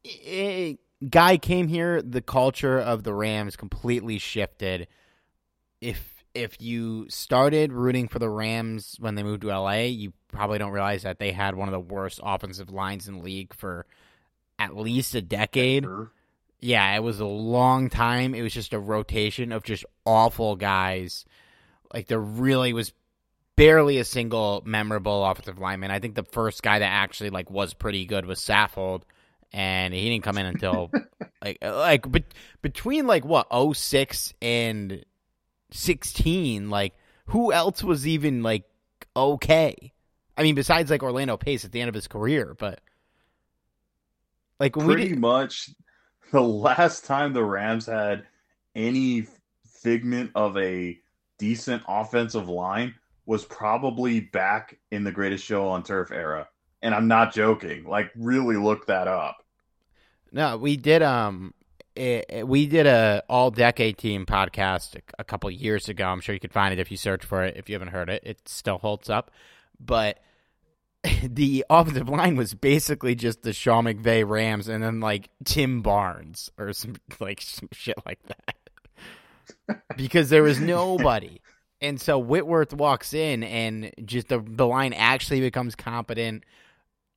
[0.03, 0.79] it,
[1.09, 4.87] guy came here, the culture of the Rams completely shifted.
[5.79, 10.59] If if you started rooting for the Rams when they moved to LA, you probably
[10.59, 13.85] don't realize that they had one of the worst offensive lines in the league for
[14.57, 15.83] at least a decade.
[15.83, 16.11] Sure
[16.61, 18.35] yeah, it was a long time.
[18.35, 21.25] It was just a rotation of just awful guys.
[21.93, 22.93] Like there really was
[23.55, 25.91] barely a single memorable offensive lineman.
[25.91, 29.03] I think the first guy that actually like was pretty good was Saffold,
[29.51, 30.91] and he didn't come in until
[31.43, 32.23] like like but
[32.61, 35.03] between like what 06 and
[35.71, 36.93] 16 like
[37.27, 38.63] who else was even like
[39.15, 39.93] okay
[40.37, 42.81] i mean besides like orlando pace at the end of his career but
[44.59, 45.69] like pretty much
[46.33, 48.25] the last time the Rams had
[48.75, 49.27] any
[49.65, 50.97] figment of a
[51.37, 56.47] decent offensive line was probably back in the greatest show on turf era.
[56.81, 57.83] And I'm not joking.
[57.85, 59.43] Like really look that up.
[60.31, 61.53] No, we did um
[61.95, 66.05] it, it, we did a all decade team podcast a, a couple years ago.
[66.05, 67.57] I'm sure you could find it if you search for it.
[67.57, 69.31] If you haven't heard it, it still holds up.
[69.79, 70.19] But
[71.23, 76.51] the offensive line was basically just the Sean McVay Rams and then like Tim Barnes
[76.57, 79.81] or some like some shit like that.
[79.97, 81.41] because there was nobody.
[81.81, 86.43] And so Whitworth walks in and just the the line actually becomes competent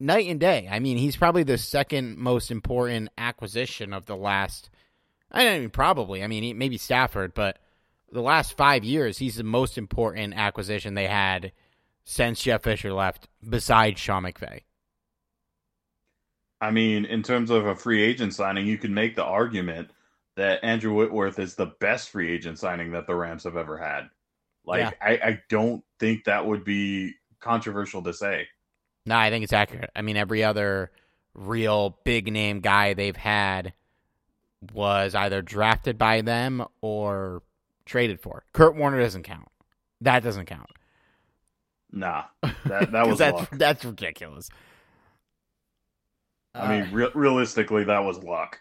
[0.01, 0.69] night and day.
[0.71, 4.71] I mean, he's probably the second most important acquisition of the last
[5.31, 6.23] I don't mean probably.
[6.23, 7.59] I mean, maybe Stafford, but
[8.11, 11.53] the last 5 years he's the most important acquisition they had
[12.05, 14.61] since Jeff Fisher left besides Sean McVay.
[16.61, 19.91] I mean, in terms of a free agent signing, you can make the argument
[20.37, 24.09] that Andrew Whitworth is the best free agent signing that the Rams have ever had.
[24.65, 24.91] Like, Yeah.
[25.01, 28.49] I, I don't think that would be controversial to say.
[29.07, 29.91] No, I think it's accurate.
[29.95, 30.91] I mean, every other
[31.35, 33.75] real big name guy they've had
[34.73, 37.43] was either drafted by them or
[37.85, 38.45] traded for.
[38.55, 39.49] Kurt Warner doesn't count.
[40.01, 40.71] That doesn't count.
[41.97, 42.25] Nah,
[42.65, 43.51] that that was that's luck.
[43.53, 44.49] that's ridiculous.
[46.55, 48.61] I mean, uh, re- realistically, that was luck.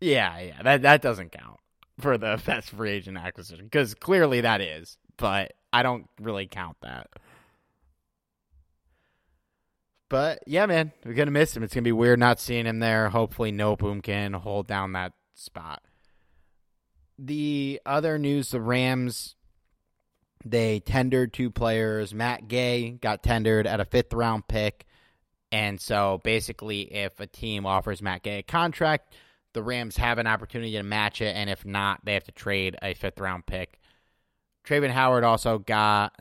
[0.00, 1.58] yeah, yeah, that that doesn't count
[2.00, 6.78] for the best free agent acquisition because clearly that is, but I don't really count
[6.82, 7.08] that.
[10.08, 11.62] But yeah, man, we're gonna miss him.
[11.62, 13.10] It's gonna be weird not seeing him there.
[13.10, 15.82] Hopefully, Noteboom can hold down that spot.
[17.18, 19.36] The other news: the Rams
[20.44, 22.14] they tendered two players.
[22.14, 24.86] Matt Gay got tendered at a fifth round pick,
[25.52, 29.14] and so basically, if a team offers Matt Gay a contract,
[29.52, 32.76] the Rams have an opportunity to match it, and if not, they have to trade
[32.82, 33.78] a fifth round pick.
[34.64, 36.18] Travin Howard also got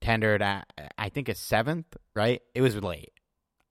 [0.00, 2.40] tendered at I think a seventh, right?
[2.54, 3.12] It was late.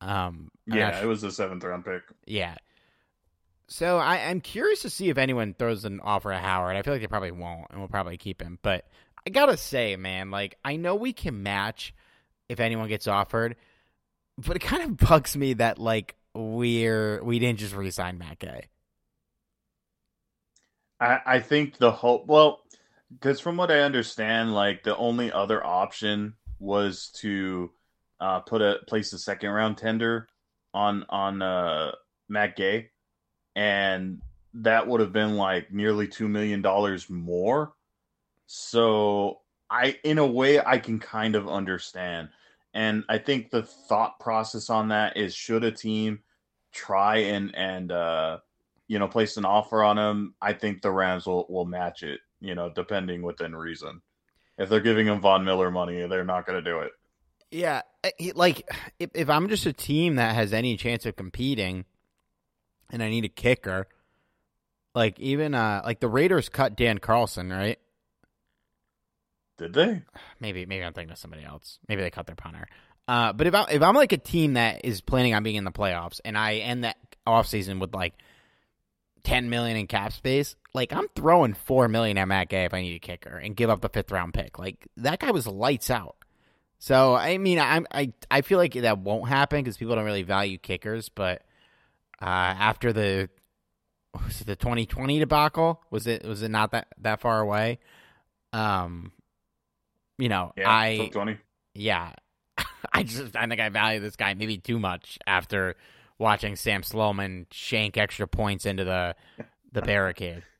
[0.01, 2.03] Um, I'm Yeah, not it was a seventh round pick.
[2.25, 2.55] yeah.
[3.69, 6.77] So I, I'm curious to see if anyone throws an offer at Howard.
[6.77, 8.59] I feel like they probably won't, and we'll probably keep him.
[8.61, 8.85] But
[9.27, 11.93] I gotta say, man, like I know we can match
[12.47, 13.57] if anyone gets offered,
[14.37, 18.67] but it kind of bugs me that like we're we didn't just resign Matt Gay.
[21.01, 22.61] I, I think the hope, well,
[23.11, 27.69] because from what I understand, like the only other option was to
[28.21, 30.29] uh, put a place a second round tender
[30.73, 31.91] on on uh,
[32.29, 32.91] Matt Gay,
[33.57, 34.21] and
[34.53, 37.73] that would have been like nearly two million dollars more.
[38.47, 42.29] So I, in a way, I can kind of understand,
[42.73, 46.19] and I think the thought process on that is should a team
[46.71, 48.39] try and and uh,
[48.87, 52.21] you know, place an offer on him, I think the Rams will, will match it,
[52.39, 54.01] you know, depending within reason.
[54.57, 56.91] If they're giving him Von Miller money, they're not going to do it.
[57.51, 57.81] Yeah,
[58.35, 58.67] like
[58.99, 61.85] if if I'm just a team that has any chance of competing,
[62.89, 63.87] and I need a kicker,
[64.93, 67.79] like even uh like the Raiders cut Dan Carlson, right?
[69.57, 70.03] Did they?
[70.39, 71.79] maybe maybe I'm thinking of somebody else.
[71.87, 72.67] Maybe they cut their punter.
[73.07, 75.63] Uh, but if I'm if I'm like a team that is planning on being in
[75.63, 78.13] the playoffs and I end that offseason with like
[79.23, 82.81] ten million in cap space, like I'm throwing four million at Matt Gay if I
[82.81, 84.59] need a kicker and give up the fifth round pick.
[84.59, 86.17] Like that guy was lights out.
[86.79, 90.23] So I mean I I I feel like that won't happen because people don't really
[90.23, 91.09] value kickers.
[91.09, 91.43] But
[92.21, 93.29] uh, after the
[94.25, 97.79] was it the 2020 debacle was it was it not that that far away?
[98.53, 99.11] Um,
[100.17, 101.37] you know Yeah, I top 20.
[101.75, 102.13] yeah,
[102.93, 105.75] I just I think I value this guy maybe too much after
[106.19, 109.15] watching Sam Sloman shank extra points into the
[109.73, 110.43] the barricade.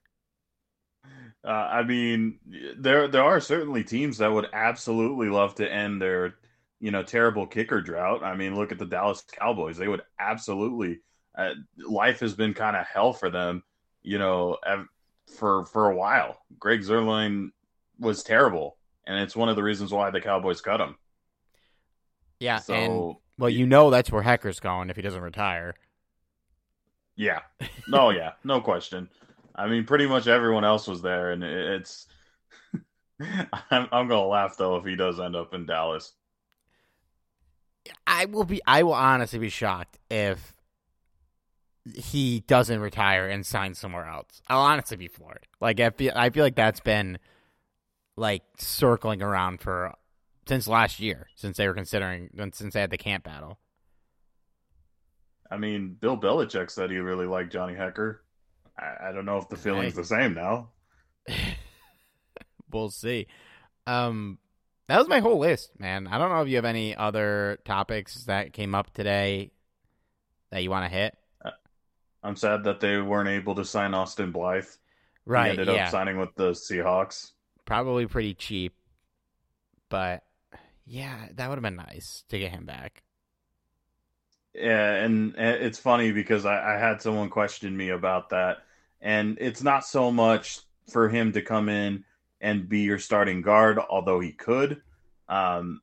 [1.44, 2.40] Uh, I mean,
[2.78, 6.36] there there are certainly teams that would absolutely love to end their,
[6.80, 8.24] you know, terrible kicker drought.
[8.24, 11.02] I mean, look at the Dallas Cowboys; they would absolutely.
[11.38, 13.64] Uh, life has been kind of hell for them,
[14.02, 14.88] you know, ev-
[15.38, 16.38] for for a while.
[16.60, 17.50] Greg Zuerlein
[18.00, 18.77] was terrible,
[19.08, 20.96] and it's one of the reasons why the Cowboys cut him.
[22.40, 25.76] Yeah, So, and well, you know that's where Hekker's going if he doesn't retire.
[27.16, 27.42] Yeah.
[27.90, 28.34] No, yeah.
[28.44, 29.08] No question.
[29.56, 32.06] I mean, pretty much everyone else was there, and it's.
[33.22, 36.12] I'm, I'm going to laugh, though, if he does end up in Dallas.
[38.06, 38.62] I will be.
[38.68, 40.54] I will honestly be shocked if
[41.96, 44.42] he doesn't retire and sign somewhere else.
[44.50, 45.48] I'll honestly be floored.
[45.62, 47.20] Like I feel, I feel like that's been
[48.18, 49.94] like circling around for
[50.48, 53.60] since last year, since they were considering, since they had the camp battle.
[55.50, 58.18] I mean, Bill Belichick said he really liked Johnny Hekker.
[58.78, 60.02] I, I don't know if the feeling's Hey.
[60.02, 60.70] the same now.
[62.72, 63.28] we'll see.
[63.86, 64.40] Um,
[64.88, 66.08] that was my whole list, man.
[66.08, 69.52] I don't know if you have any other topics that came up today
[70.52, 71.16] that you want to hit.
[72.24, 74.66] I'm sad that they weren't able to sign Austin Blythe.
[74.66, 75.52] He Right?
[75.52, 75.86] ended yeah.
[75.86, 77.32] up signing with the Seahawks.
[77.68, 78.74] Probably pretty cheap,
[79.90, 80.24] but
[80.86, 83.04] yeah, that would have been nice to get him back.
[84.56, 88.60] Yeah, and it's funny because I, I had someone question me about that,
[89.02, 92.06] and it's not so much for him to come in
[92.42, 94.82] and be your starting guard, although he could.
[95.28, 95.82] Um,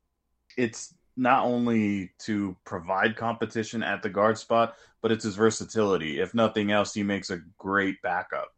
[0.57, 6.19] it's not only to provide competition at the guard spot, but it's his versatility.
[6.19, 8.54] If nothing else, he makes a great backup.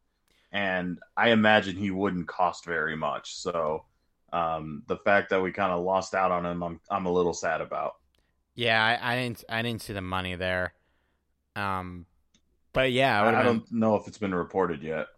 [0.56, 3.36] And I imagine he wouldn't cost very much.
[3.36, 3.84] So
[4.32, 7.34] um, the fact that we kind of lost out on him, I'm, I'm a little
[7.34, 7.92] sad about.
[8.54, 10.72] Yeah, I, I, didn't I didn't see the money there.
[11.56, 12.06] Um,
[12.72, 13.44] but yeah, I, I been...
[13.44, 15.08] don't know if it's been reported yet.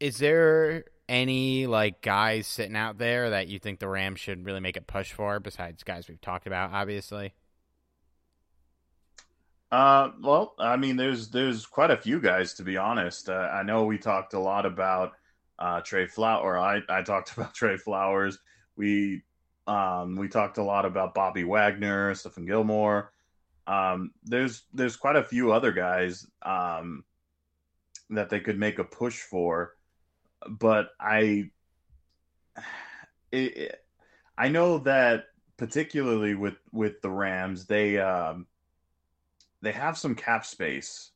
[0.00, 4.60] Is there any like guys sitting out there that you think the Rams should really
[4.60, 7.34] make a push for besides guys we've talked about obviously?
[9.70, 13.28] Uh, well, I mean, there's there's quite a few guys to be honest.
[13.28, 15.12] Uh, I know we talked a lot about
[15.58, 16.58] uh, Trey Flower.
[16.58, 18.38] I I talked about Trey Flowers.
[18.76, 19.22] We
[19.66, 23.12] um we talked a lot about Bobby Wagner, Stephon Gilmore.
[23.66, 27.04] Um, there's there's quite a few other guys um
[28.10, 29.74] that they could make a push for
[30.48, 31.50] but I,
[33.32, 33.84] it,
[34.36, 38.47] I know that particularly with with the Rams, they um,
[39.62, 41.10] they have some cap space,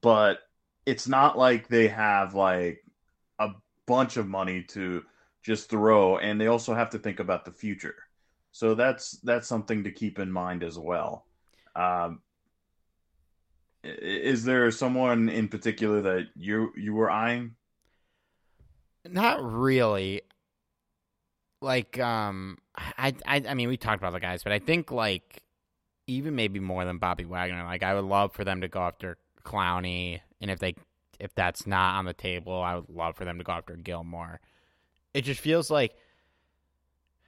[0.00, 0.40] but
[0.86, 2.84] it's not like they have like
[3.38, 3.50] a
[3.86, 5.02] bunch of money to
[5.42, 7.96] just throw, and they also have to think about the future.
[8.52, 11.26] So that's that's something to keep in mind as well.
[11.76, 12.20] Um,
[13.82, 17.54] is there someone in particular that you you were eyeing?
[19.08, 20.22] Not really.
[21.62, 25.42] Like, um, I, I, I mean, we talked about the guys, but I think like
[26.10, 27.64] even maybe more than Bobby Wagner.
[27.64, 30.74] Like, I would love for them to go after Clowney, and if they,
[31.18, 34.40] if that's not on the table, I would love for them to go after Gilmore.
[35.14, 35.94] It just feels like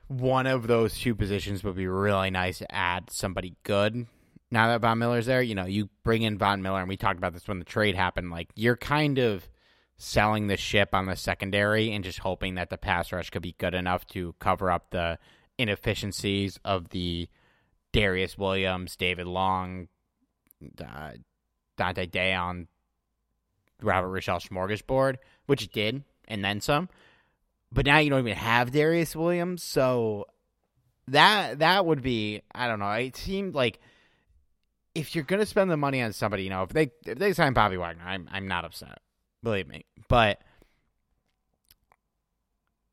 [0.08, 4.06] one of those two positions would be really nice to add somebody good
[4.52, 7.16] now that Von Miller's there, you know, you bring in Von Miller, and we talked
[7.16, 8.30] about this when the trade happened.
[8.30, 9.48] Like, you're kind of
[9.96, 13.56] selling the ship on the secondary and just hoping that the pass rush could be
[13.58, 15.18] good enough to cover up the
[15.56, 17.28] inefficiencies of the
[17.92, 19.88] Darious Williams, David Long,
[20.80, 21.12] uh,
[21.78, 22.66] Dont'e Deayon
[23.82, 25.16] Robert Rochell smorgasbord,
[25.46, 26.88] which it did, and then some.
[27.72, 30.26] But now you don't even have Darious Williams, so
[31.08, 32.90] that that would be I don't know.
[32.92, 33.80] It seemed like
[34.94, 37.52] if you're gonna spend the money on somebody, you know, if they if they sign
[37.52, 38.98] Bobby Wagner, I'm I'm not upset,
[39.42, 39.84] believe me.
[40.08, 40.40] But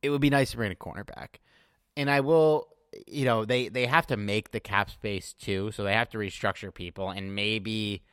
[0.02, 1.40] it would be nice to bring a cornerback,
[1.98, 2.68] and I will.
[3.08, 6.18] You know, they they have to make the cap space too, so they have to
[6.18, 8.04] restructure people, and maybe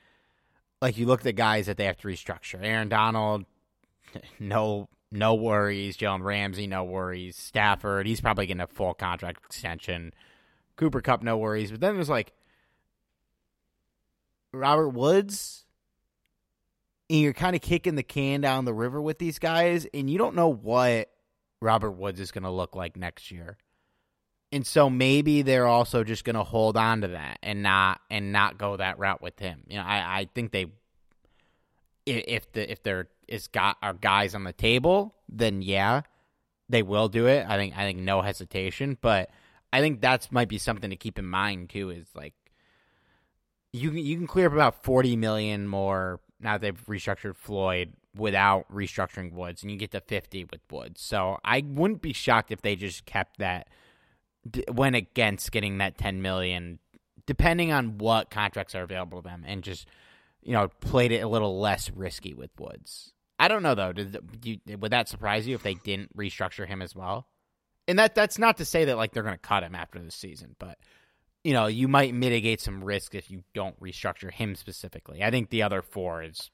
[0.81, 2.63] like you look at the guys that they have to restructure.
[2.63, 3.45] Aaron Donald,
[4.39, 5.97] no no worries.
[5.97, 7.37] Jalen Ramsey, no worries.
[7.37, 10.13] Stafford, he's probably getting a full contract extension.
[10.77, 11.71] Cooper Kupp, no worries.
[11.71, 12.33] But then there's like
[14.53, 15.65] Robert Woods,
[17.09, 20.19] and you're kind of kicking the can down the river with these guys, and you
[20.19, 21.11] don't know what
[21.61, 23.57] Robert Woods is going to look like next year.
[24.53, 28.33] And so maybe they're also just going to hold on to that and not and
[28.33, 29.63] not go that route with him.
[29.69, 30.67] You know, I, I think they
[32.07, 36.03] if the if there is got are guys on the table, then yeah,
[36.69, 37.47] they will do it.
[37.49, 39.31] I think I think no hesitation, but
[39.73, 41.91] I think that's might be something to keep in mind too.
[41.91, 42.35] Is like
[43.73, 47.95] you can you can clear up about forty million more now that they've restructured Floyd
[48.15, 51.01] without restructuring Woods, and you get to fifty with Woods.
[51.01, 53.69] So I wouldn't be shocked if they just kept that
[54.69, 56.79] went against getting that ten million,
[57.27, 59.87] depending on what contracts are available to them, and just
[60.43, 63.13] you know played it a little less risky with Woods.
[63.39, 63.93] I don't know though.
[63.93, 67.27] Did you, would that surprise you if they didn't restructure him as well?
[67.89, 70.11] And that that's not to say that like they're going to cut him after the
[70.11, 70.79] season, but
[71.45, 75.23] you know, you might mitigate some risk if you don't restructure him specifically.
[75.23, 76.51] I think the other four is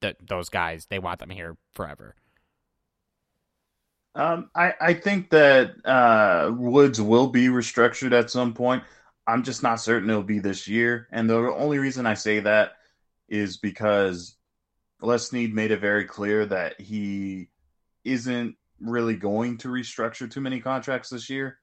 [0.00, 2.14] that those guys they want them here forever.
[4.14, 8.84] Um, I I think that uh, Woods will be restructured at some point.
[9.26, 12.72] I'm just not certain it'll be this year, and the only reason I say that
[13.28, 14.36] is because
[15.00, 17.48] Les Snead made it very clear that he
[18.04, 21.58] isn't really going to restructure too many contracts this year,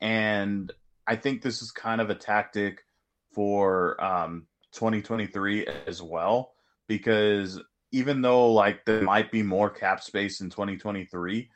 [0.00, 0.72] and
[1.06, 2.80] I think this is kind of a tactic
[3.32, 6.54] for um, 2023 as well,
[6.88, 7.60] because
[7.92, 11.50] even though like there might be more cap space in 2023,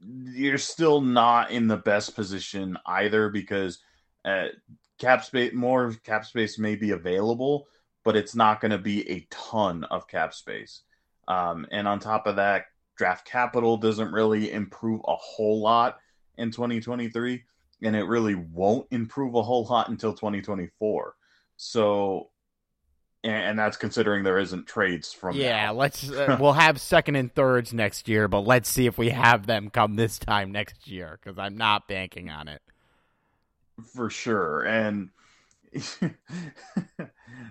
[0.00, 3.78] you're still not in the best position either because
[4.24, 4.46] uh,
[4.98, 7.66] cap space more cap space may be available,
[8.04, 10.82] but it's not going to be a ton of cap space.
[11.28, 15.98] Um, and on top of that, draft capital doesn't really improve a whole lot
[16.36, 17.42] in 2023
[17.82, 21.14] and it really won't improve a whole lot until 2024.
[21.56, 22.30] So
[23.22, 25.36] and, and that's considering there isn't trades from.
[25.36, 25.74] Yeah, now.
[25.74, 26.10] let's.
[26.10, 29.70] Uh, we'll have second and thirds next year, but let's see if we have them
[29.70, 32.62] come this time next year because I'm not banking on it.
[33.94, 34.62] for sure.
[34.62, 35.10] And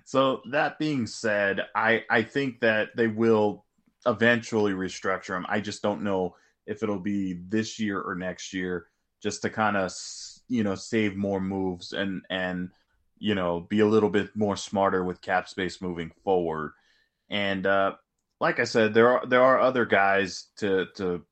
[0.05, 3.65] so that being said, I I think that they will
[4.05, 5.45] eventually restructure them.
[5.49, 8.87] I just don't know if it'll be this year or next year,
[9.21, 9.91] just to kind of
[10.47, 12.69] you know save more moves and and
[13.19, 16.71] you know be a little bit more smarter with cap space moving forward.
[17.29, 17.95] And uh,
[18.39, 21.23] like I said, there are there are other guys to to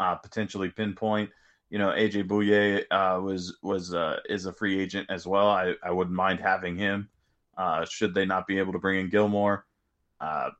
[0.00, 1.30] uh, potentially pinpoint
[1.70, 5.48] you know, AJ Bouye uh, was was uh, is a free agent as well.
[5.48, 7.08] I, I wouldn't mind having him.
[7.56, 9.66] Uh, should they not be able to bring in Gilmore?
[10.20, 10.50] Uh,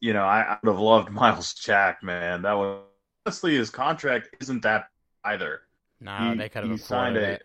[0.00, 2.42] you know, I, I, would have loved Myles Jack, man.
[2.42, 2.80] That was
[3.24, 4.86] honestly his contract isn't that
[5.24, 5.60] either.
[6.00, 7.44] No, he, they could have signed it.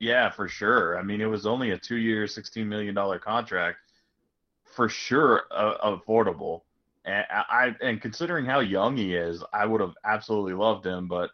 [0.00, 0.98] Yeah, for sure.
[0.98, 3.78] I mean, it was only a two-year, sixteen million dollar contract.
[4.64, 6.62] For sure, uh, affordable.
[7.04, 11.08] And I and considering how young he is, I would have absolutely loved him.
[11.08, 11.30] But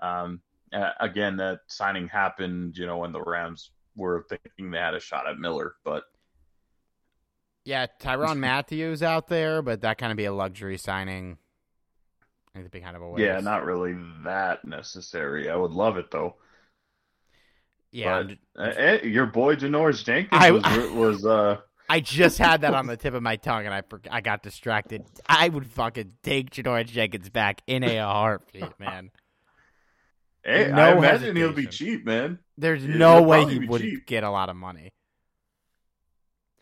[0.00, 0.40] um,
[0.72, 5.00] uh, again, that signing happened, you know, when the Rams were thinking they had a
[5.00, 6.04] shot at Miller, but
[7.64, 11.38] yeah, Tyrann Matthews out there, but that kind of be a luxury signing.
[12.54, 13.24] It'd be kind of a waste.
[13.24, 15.50] Yeah, not really that necessary.
[15.50, 16.36] I would love it though.
[17.92, 18.22] Yeah,
[18.56, 20.62] uh, eh, your boy Janoris Jenkins I, was,
[20.94, 24.20] was uh I just had that on the tip of my tongue, and I I
[24.20, 25.04] got distracted.
[25.26, 29.10] I would fucking take Janoris Jenkins back in a heartbeat, man.
[30.44, 31.36] Hey, no I imagine hesitation.
[31.36, 32.38] he'll be cheap, man.
[32.56, 34.06] There's no way he would cheap.
[34.06, 34.92] get a lot of money.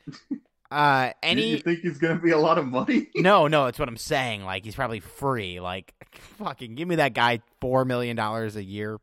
[0.70, 1.52] Uh, any?
[1.52, 3.08] you think he's gonna be a lot of money?
[3.16, 4.44] no, no, that's what I'm saying.
[4.44, 5.60] Like he's probably free.
[5.60, 5.94] Like,
[6.36, 8.98] fucking give me that guy four million dollars a year.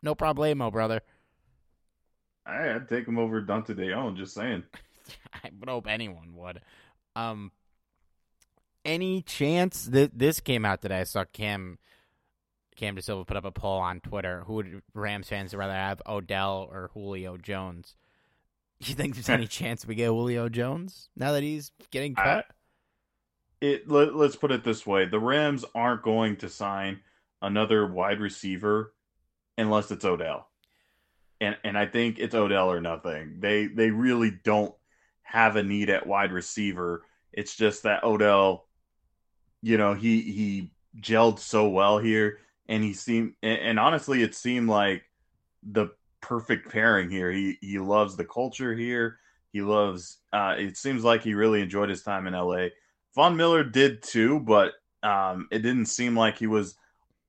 [0.00, 1.02] No problemo, brother.
[2.46, 4.16] I'd take him over Dont'e Deayon.
[4.16, 4.64] Just saying.
[5.44, 6.60] I would hope anyone would.
[7.14, 7.50] Um,
[8.84, 11.00] any chance that this came out today?
[11.00, 11.78] I saw Cam
[12.76, 14.44] Cam DaSilva put up a poll on Twitter.
[14.46, 17.96] Who would Rams fans rather have, Odell or Julio Jones?
[18.80, 22.26] You think there's any chance we get Julio Jones now that he's getting cut?
[22.26, 22.44] I,
[23.60, 27.00] it let, let's put it this way: the Rams aren't going to sign
[27.42, 28.92] another wide receiver
[29.58, 30.48] unless it's Odell,
[31.40, 33.36] and and I think it's Odell or nothing.
[33.40, 34.74] They they really don't
[35.22, 37.02] have a need at wide receiver.
[37.32, 38.66] It's just that Odell,
[39.62, 40.70] you know, he he
[41.00, 45.02] gelled so well here and he seemed and, and honestly it seemed like
[45.62, 45.88] the
[46.20, 47.30] perfect pairing here.
[47.30, 49.18] He he loves the culture here.
[49.52, 52.68] He loves uh it seems like he really enjoyed his time in LA.
[53.14, 54.72] Von Miller did too, but
[55.02, 56.76] um it didn't seem like he was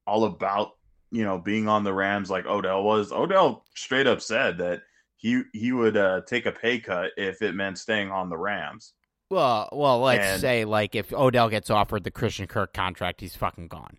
[0.06, 0.77] all about,
[1.12, 3.12] you know, being on the Rams like Odell was.
[3.12, 4.82] Odell straight up said that
[5.16, 8.94] he he would uh, take a pay cut if it meant staying on the Rams.
[9.30, 13.36] Well, well, let's and, say like if Odell gets offered the Christian Kirk contract, he's
[13.36, 13.98] fucking gone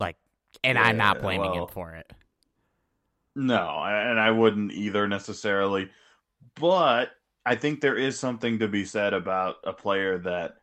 [0.00, 0.16] Like,
[0.64, 2.10] and yeah, I'm not blaming well, him for it.
[3.36, 5.90] No, and I wouldn't either necessarily.
[6.56, 7.10] But
[7.46, 10.56] I think there is something to be said about a player that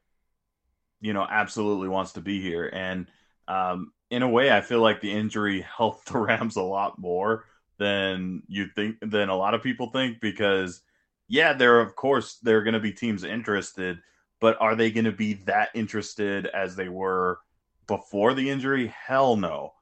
[0.99, 3.07] you know absolutely wants to be here, and
[3.47, 7.45] um, in a way, I feel like the injury helped the Rams a lot more
[7.77, 10.81] than you think than a lot of people think because
[11.27, 13.99] yeah, there of course there are going to be teams interested,
[14.41, 17.39] but are they going to be that interested as they were
[17.87, 18.87] before the injury?
[18.87, 19.73] Hell no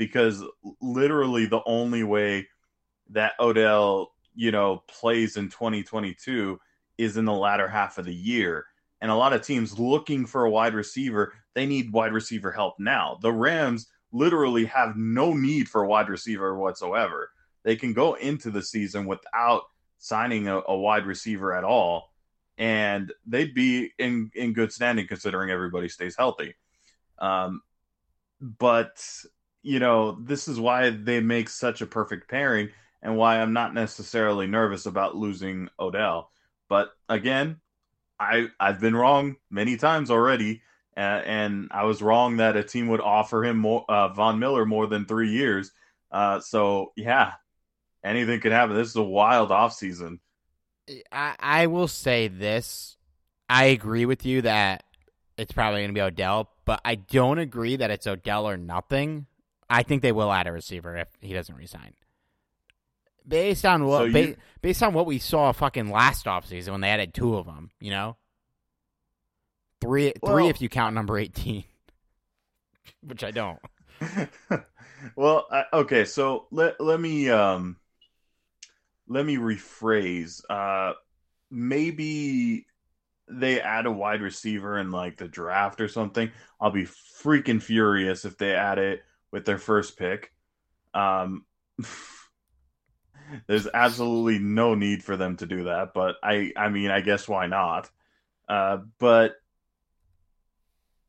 [0.00, 0.42] because
[0.80, 2.48] literally the only way
[3.10, 6.58] that Odell, you know, plays in 2022
[6.96, 8.64] is in the latter half of the year.
[9.00, 12.74] And a lot of teams looking for a wide receiver, they need wide receiver help
[12.78, 13.18] now.
[13.22, 17.30] The Rams literally have no need for a wide receiver whatsoever.
[17.62, 19.62] They can go into the season without
[19.98, 22.12] signing a, a wide receiver at all,
[22.58, 26.54] and they'd be in in good standing considering everybody stays healthy.
[27.18, 27.62] Um,
[28.40, 29.04] but
[29.62, 32.70] you know, this is why they make such a perfect pairing
[33.02, 36.30] and why I'm not necessarily nervous about losing Odell.
[36.68, 37.60] But again,
[38.20, 40.62] I I've been wrong many times already,
[40.96, 44.66] uh, and I was wrong that a team would offer him more uh, Von Miller
[44.66, 45.72] more than three years.
[46.12, 47.32] Uh, so yeah,
[48.04, 48.76] anything could happen.
[48.76, 50.18] This is a wild offseason.
[51.10, 52.98] I I will say this:
[53.48, 54.84] I agree with you that
[55.38, 59.26] it's probably going to be Odell, but I don't agree that it's Odell or nothing.
[59.70, 61.94] I think they will add a receiver if he doesn't resign.
[63.30, 66.80] Based on what so you, ba- based on what we saw fucking last offseason when
[66.80, 68.16] they added two of them, you know?
[69.80, 71.64] Three well, three if you count number 18.
[73.02, 73.58] Which I don't.
[75.16, 77.76] well, I, okay, so let let me um
[79.08, 80.42] let me rephrase.
[80.50, 80.94] Uh
[81.50, 82.66] maybe
[83.28, 86.30] they add a wide receiver in like the draft or something.
[86.60, 90.32] I'll be freaking furious if they add it with their first pick.
[90.94, 91.44] Um,
[93.46, 97.28] there's absolutely no need for them to do that, but I, I mean, I guess
[97.28, 97.90] why not?
[98.48, 99.36] Uh, but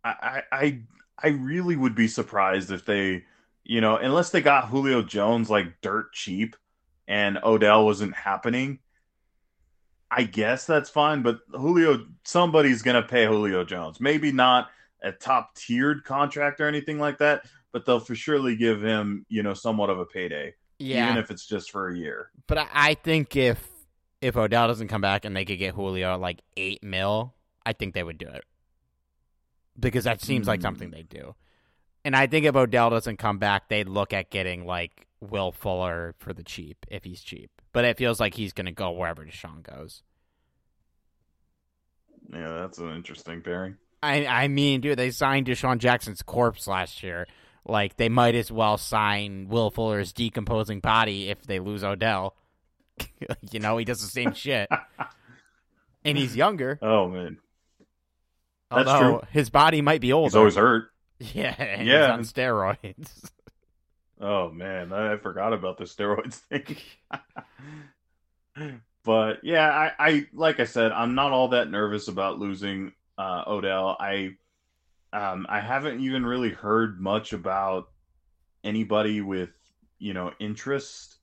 [0.03, 0.79] I, I,
[1.21, 3.23] I really would be surprised if they,
[3.63, 6.55] you know, unless they got Julio Jones like dirt cheap,
[7.07, 8.79] and Odell wasn't happening.
[10.09, 13.99] I guess that's fine, but Julio, somebody's gonna pay Julio Jones.
[13.99, 14.69] Maybe not
[15.01, 19.43] a top tiered contract or anything like that, but they'll for surely give him, you
[19.43, 22.29] know, somewhat of a payday, Yeah, even if it's just for a year.
[22.47, 23.65] but I, I think if
[24.21, 27.33] if Odell doesn't come back and they could get Julio like eight mil,
[27.65, 28.43] I think they would do it
[29.79, 30.63] because that seems like Hmm.
[30.65, 31.35] something they do.
[32.03, 36.15] And I think if Odell doesn't come back, they'd look at getting like Will Fuller
[36.19, 37.51] for the cheap if he's cheap.
[37.73, 40.01] But it feels like he's going to go wherever Deshaun goes.
[42.33, 43.77] Yeah, that's an interesting pairing.
[44.03, 47.27] I I mean, dude, they signed DeSean Jackson's corpse last year.
[47.65, 52.35] Like they might as well sign Will Fuller's decomposing body if they lose Odell.
[53.51, 54.67] you know, he does the same shit.
[56.05, 56.79] and he's younger.
[56.81, 57.37] Oh man,
[58.69, 59.27] That's although true.
[59.31, 60.27] his body might be older.
[60.27, 60.85] he's always hurt.
[61.33, 62.17] Yeah, and Yeah.
[62.17, 63.29] he's on steroids.
[64.19, 66.77] Oh man, I I forgot about the steroids thing.
[69.03, 73.43] but yeah, I, I like I said, I'm not all that nervous about losing uh,
[73.47, 73.97] Odell.
[73.99, 74.35] I
[75.13, 77.89] um, I haven't even really heard much about
[78.63, 79.49] anybody with
[79.99, 81.17] you know interest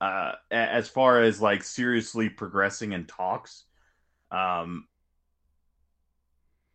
[0.00, 3.64] uh, as far as like seriously progressing in talks.
[4.30, 4.88] Um,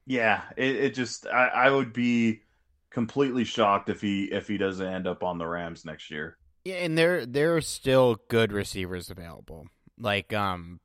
[0.06, 2.42] yeah, it, it just I, I would be
[2.90, 6.38] completely shocked if he if he doesn't end up on the Rams next year.
[6.64, 9.68] Yeah, and there there are still good receivers available.
[10.00, 10.80] Like um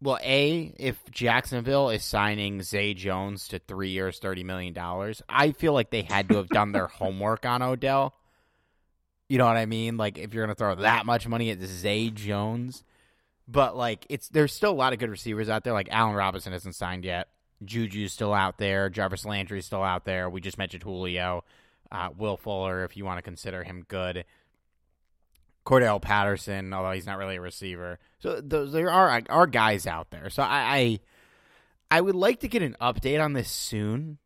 [0.00, 5.52] well, A, if Jacksonville is signing Zay Jones to three years, thirty million dollars, I
[5.52, 8.14] feel like they had to have done their homework on Odell.
[9.28, 9.96] You know what I mean?
[9.96, 12.84] Like if you're gonna throw that much money at Zay Jones.
[13.48, 15.72] But like it's there's still a lot of good receivers out there.
[15.72, 17.28] Like Allen Robinson isn't signed yet.
[17.64, 18.90] Juju's still out there.
[18.90, 20.28] Jarvis Landry's still out there.
[20.28, 21.44] We just mentioned Julio.
[21.90, 24.24] Uh, Will Fuller, if you want to consider him good.
[25.66, 27.98] Cordarrelle Patterson, although he's not really a receiver.
[28.20, 30.30] So those there are are guys out there.
[30.30, 31.00] So I, I
[31.90, 34.18] I would like to get an update on this soon.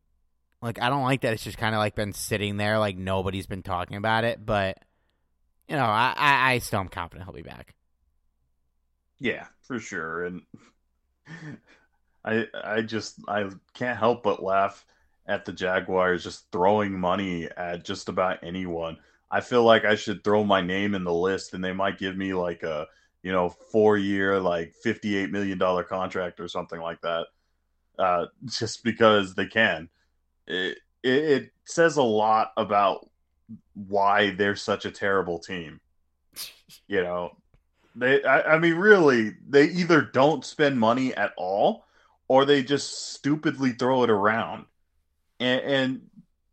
[0.61, 3.47] Like I don't like that it's just kind of like been sitting there, like nobody's
[3.47, 4.45] been talking about it.
[4.45, 4.77] But
[5.67, 7.73] you know, I I, I still am confident he'll be back.
[9.19, 10.25] Yeah, for sure.
[10.25, 10.41] And
[12.23, 14.85] I I just I can't help but laugh
[15.25, 18.97] at the Jaguars just throwing money at just about anyone.
[19.31, 22.17] I feel like I should throw my name in the list and they might give
[22.17, 22.87] me like a,
[23.23, 27.27] you know, 4-year like 58 million dollar contract or something like that.
[27.97, 29.89] Uh just because they can.
[30.47, 33.09] It it, it says a lot about
[33.73, 35.79] why they're such a terrible team.
[36.87, 37.37] You know,
[37.95, 41.85] they, I, I mean, really, they either don't spend money at all,
[42.27, 44.65] or they just stupidly throw it around.
[45.39, 46.01] And, and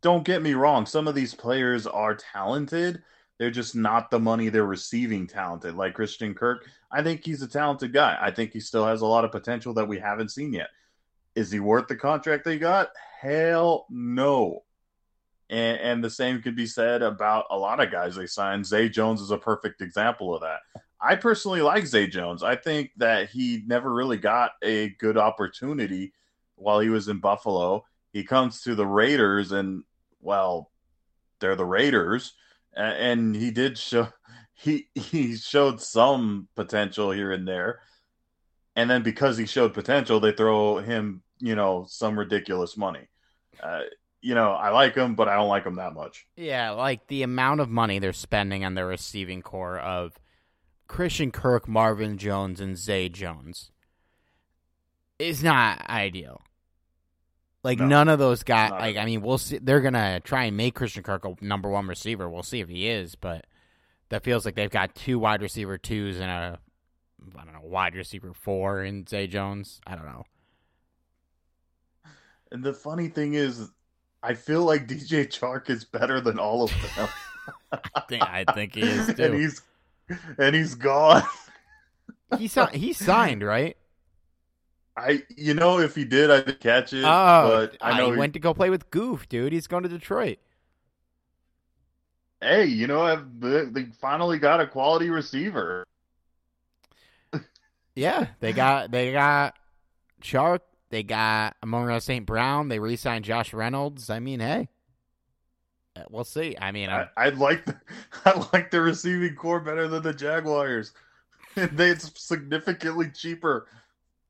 [0.01, 3.01] don't get me wrong, some of these players are talented.
[3.37, 5.75] They're just not the money they're receiving talented.
[5.75, 8.17] Like Christian Kirk, I think he's a talented guy.
[8.19, 10.69] I think he still has a lot of potential that we haven't seen yet.
[11.35, 12.89] Is he worth the contract they got?
[13.21, 14.63] Hell no.
[15.49, 18.65] And, and the same could be said about a lot of guys they signed.
[18.65, 20.59] Zay Jones is a perfect example of that.
[21.01, 22.43] I personally like Zay Jones.
[22.43, 26.13] I think that he never really got a good opportunity
[26.55, 27.85] while he was in Buffalo.
[28.11, 29.83] He comes to the Raiders, and
[30.21, 30.71] well,
[31.39, 32.33] they're the Raiders,
[32.75, 34.07] and he did show
[34.53, 37.81] he he showed some potential here and there.
[38.75, 43.09] And then because he showed potential, they throw him, you know, some ridiculous money.
[43.61, 43.81] Uh,
[44.21, 46.25] you know, I like him, but I don't like him that much.
[46.35, 50.19] Yeah, like the amount of money they're spending on their receiving core of
[50.87, 53.71] Christian Kirk, Marvin Jones, and Zay Jones
[55.17, 56.41] is not ideal.
[57.63, 58.71] Like No, none of those guys.
[58.71, 59.57] Like I mean, we'll see.
[59.57, 62.29] They're gonna try and make Christian Kirk a number one receiver.
[62.29, 63.45] We'll see if he is, but
[64.09, 66.59] that feels like they've got two wide receiver twos and a
[67.37, 69.81] I don't know wide receiver four in Zay Jones.
[69.85, 70.23] I don't know.
[72.51, 73.69] And the funny thing is,
[74.23, 77.07] I feel like DJ Chark is better than all of them.
[77.95, 79.23] I think I think he is too.
[79.23, 79.61] and he's
[80.37, 81.23] and he's gone.
[82.37, 82.75] He signed.
[82.75, 83.75] He signed right.
[84.99, 87.03] I, you know, if he did, I did catch it.
[87.03, 88.11] Oh, but I know.
[88.11, 89.53] he went to go play with Goof, dude.
[89.53, 90.39] He's going to Detroit.
[92.41, 95.85] hey, you know, they finally got a quality receiver.
[97.95, 99.55] Yeah, they got they got
[100.21, 102.25] Chark, they got Amon St.
[102.25, 104.09] Brown, they re-signed Josh Reynolds.
[104.09, 104.69] I mean, hey,
[105.95, 106.55] uh, we'll see.
[106.59, 107.79] I mean, I, I'd like the,
[108.25, 110.93] I like the receiving core better than the Jaguars.
[111.55, 113.67] they it's significantly cheaper.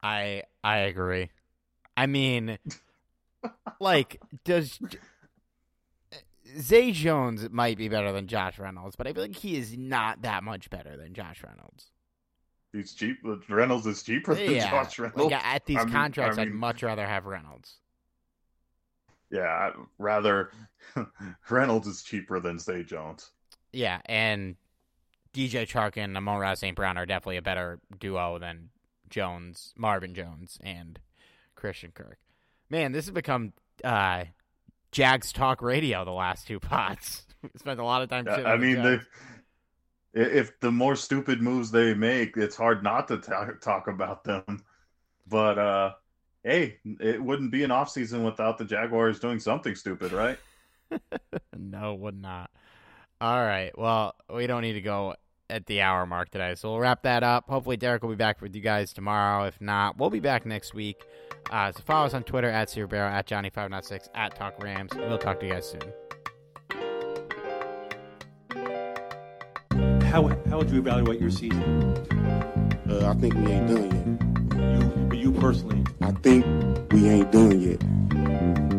[0.02, 1.30] I I agree.
[1.98, 2.58] I mean,
[3.80, 4.80] like, does
[6.12, 6.18] eh,
[6.60, 10.22] Zay Jones might be better than Josh Reynolds, but I feel like he is not
[10.22, 11.92] that much better than Josh Reynolds.
[12.72, 13.18] He's cheap.
[13.50, 15.32] Reynolds is cheaper than yeah, Josh Reynolds.
[15.32, 17.78] like at these I contracts, I I'd mean- much rather have Reynolds.
[19.32, 20.52] Yeah, I'd rather
[21.50, 23.32] Reynolds is cheaper than Zay Jones.
[23.72, 24.56] Yeah, and
[25.34, 26.76] DJ Chark and Amon St.
[26.76, 28.70] Brown are definitely a better duo than
[29.10, 31.00] Jones, Marvin Jones, and
[31.56, 32.18] Christian Kirk.
[32.70, 33.54] Man, this has become
[33.84, 34.26] uh,
[34.92, 37.26] Jags talk radio the last two pots.
[37.58, 38.28] spent a lot of time.
[38.28, 39.00] I the mean, they,
[40.14, 44.64] if the more stupid moves they make, it's hard not to ta- talk about them.
[45.28, 45.94] But uh,
[46.44, 50.38] hey, it wouldn't be an off season without the Jaguars doing something stupid, right?
[51.58, 52.50] no, would not.
[53.22, 53.78] All right.
[53.78, 55.16] Well, we don't need to go
[55.50, 57.50] at the hour mark today, so we'll wrap that up.
[57.50, 59.46] Hopefully, Derek will be back with you guys tomorrow.
[59.46, 61.04] If not, we'll be back next week.
[61.50, 64.92] Uh, so follow us on Twitter at Cerebro, at Johnny506, at Talk Rams.
[64.96, 65.82] We'll talk to you guys soon.
[70.04, 71.94] How how would you evaluate your season?
[72.90, 75.14] Uh, I think we ain't done yet.
[75.14, 75.84] You you personally.
[76.02, 76.46] I think
[76.92, 78.79] we ain't done yet.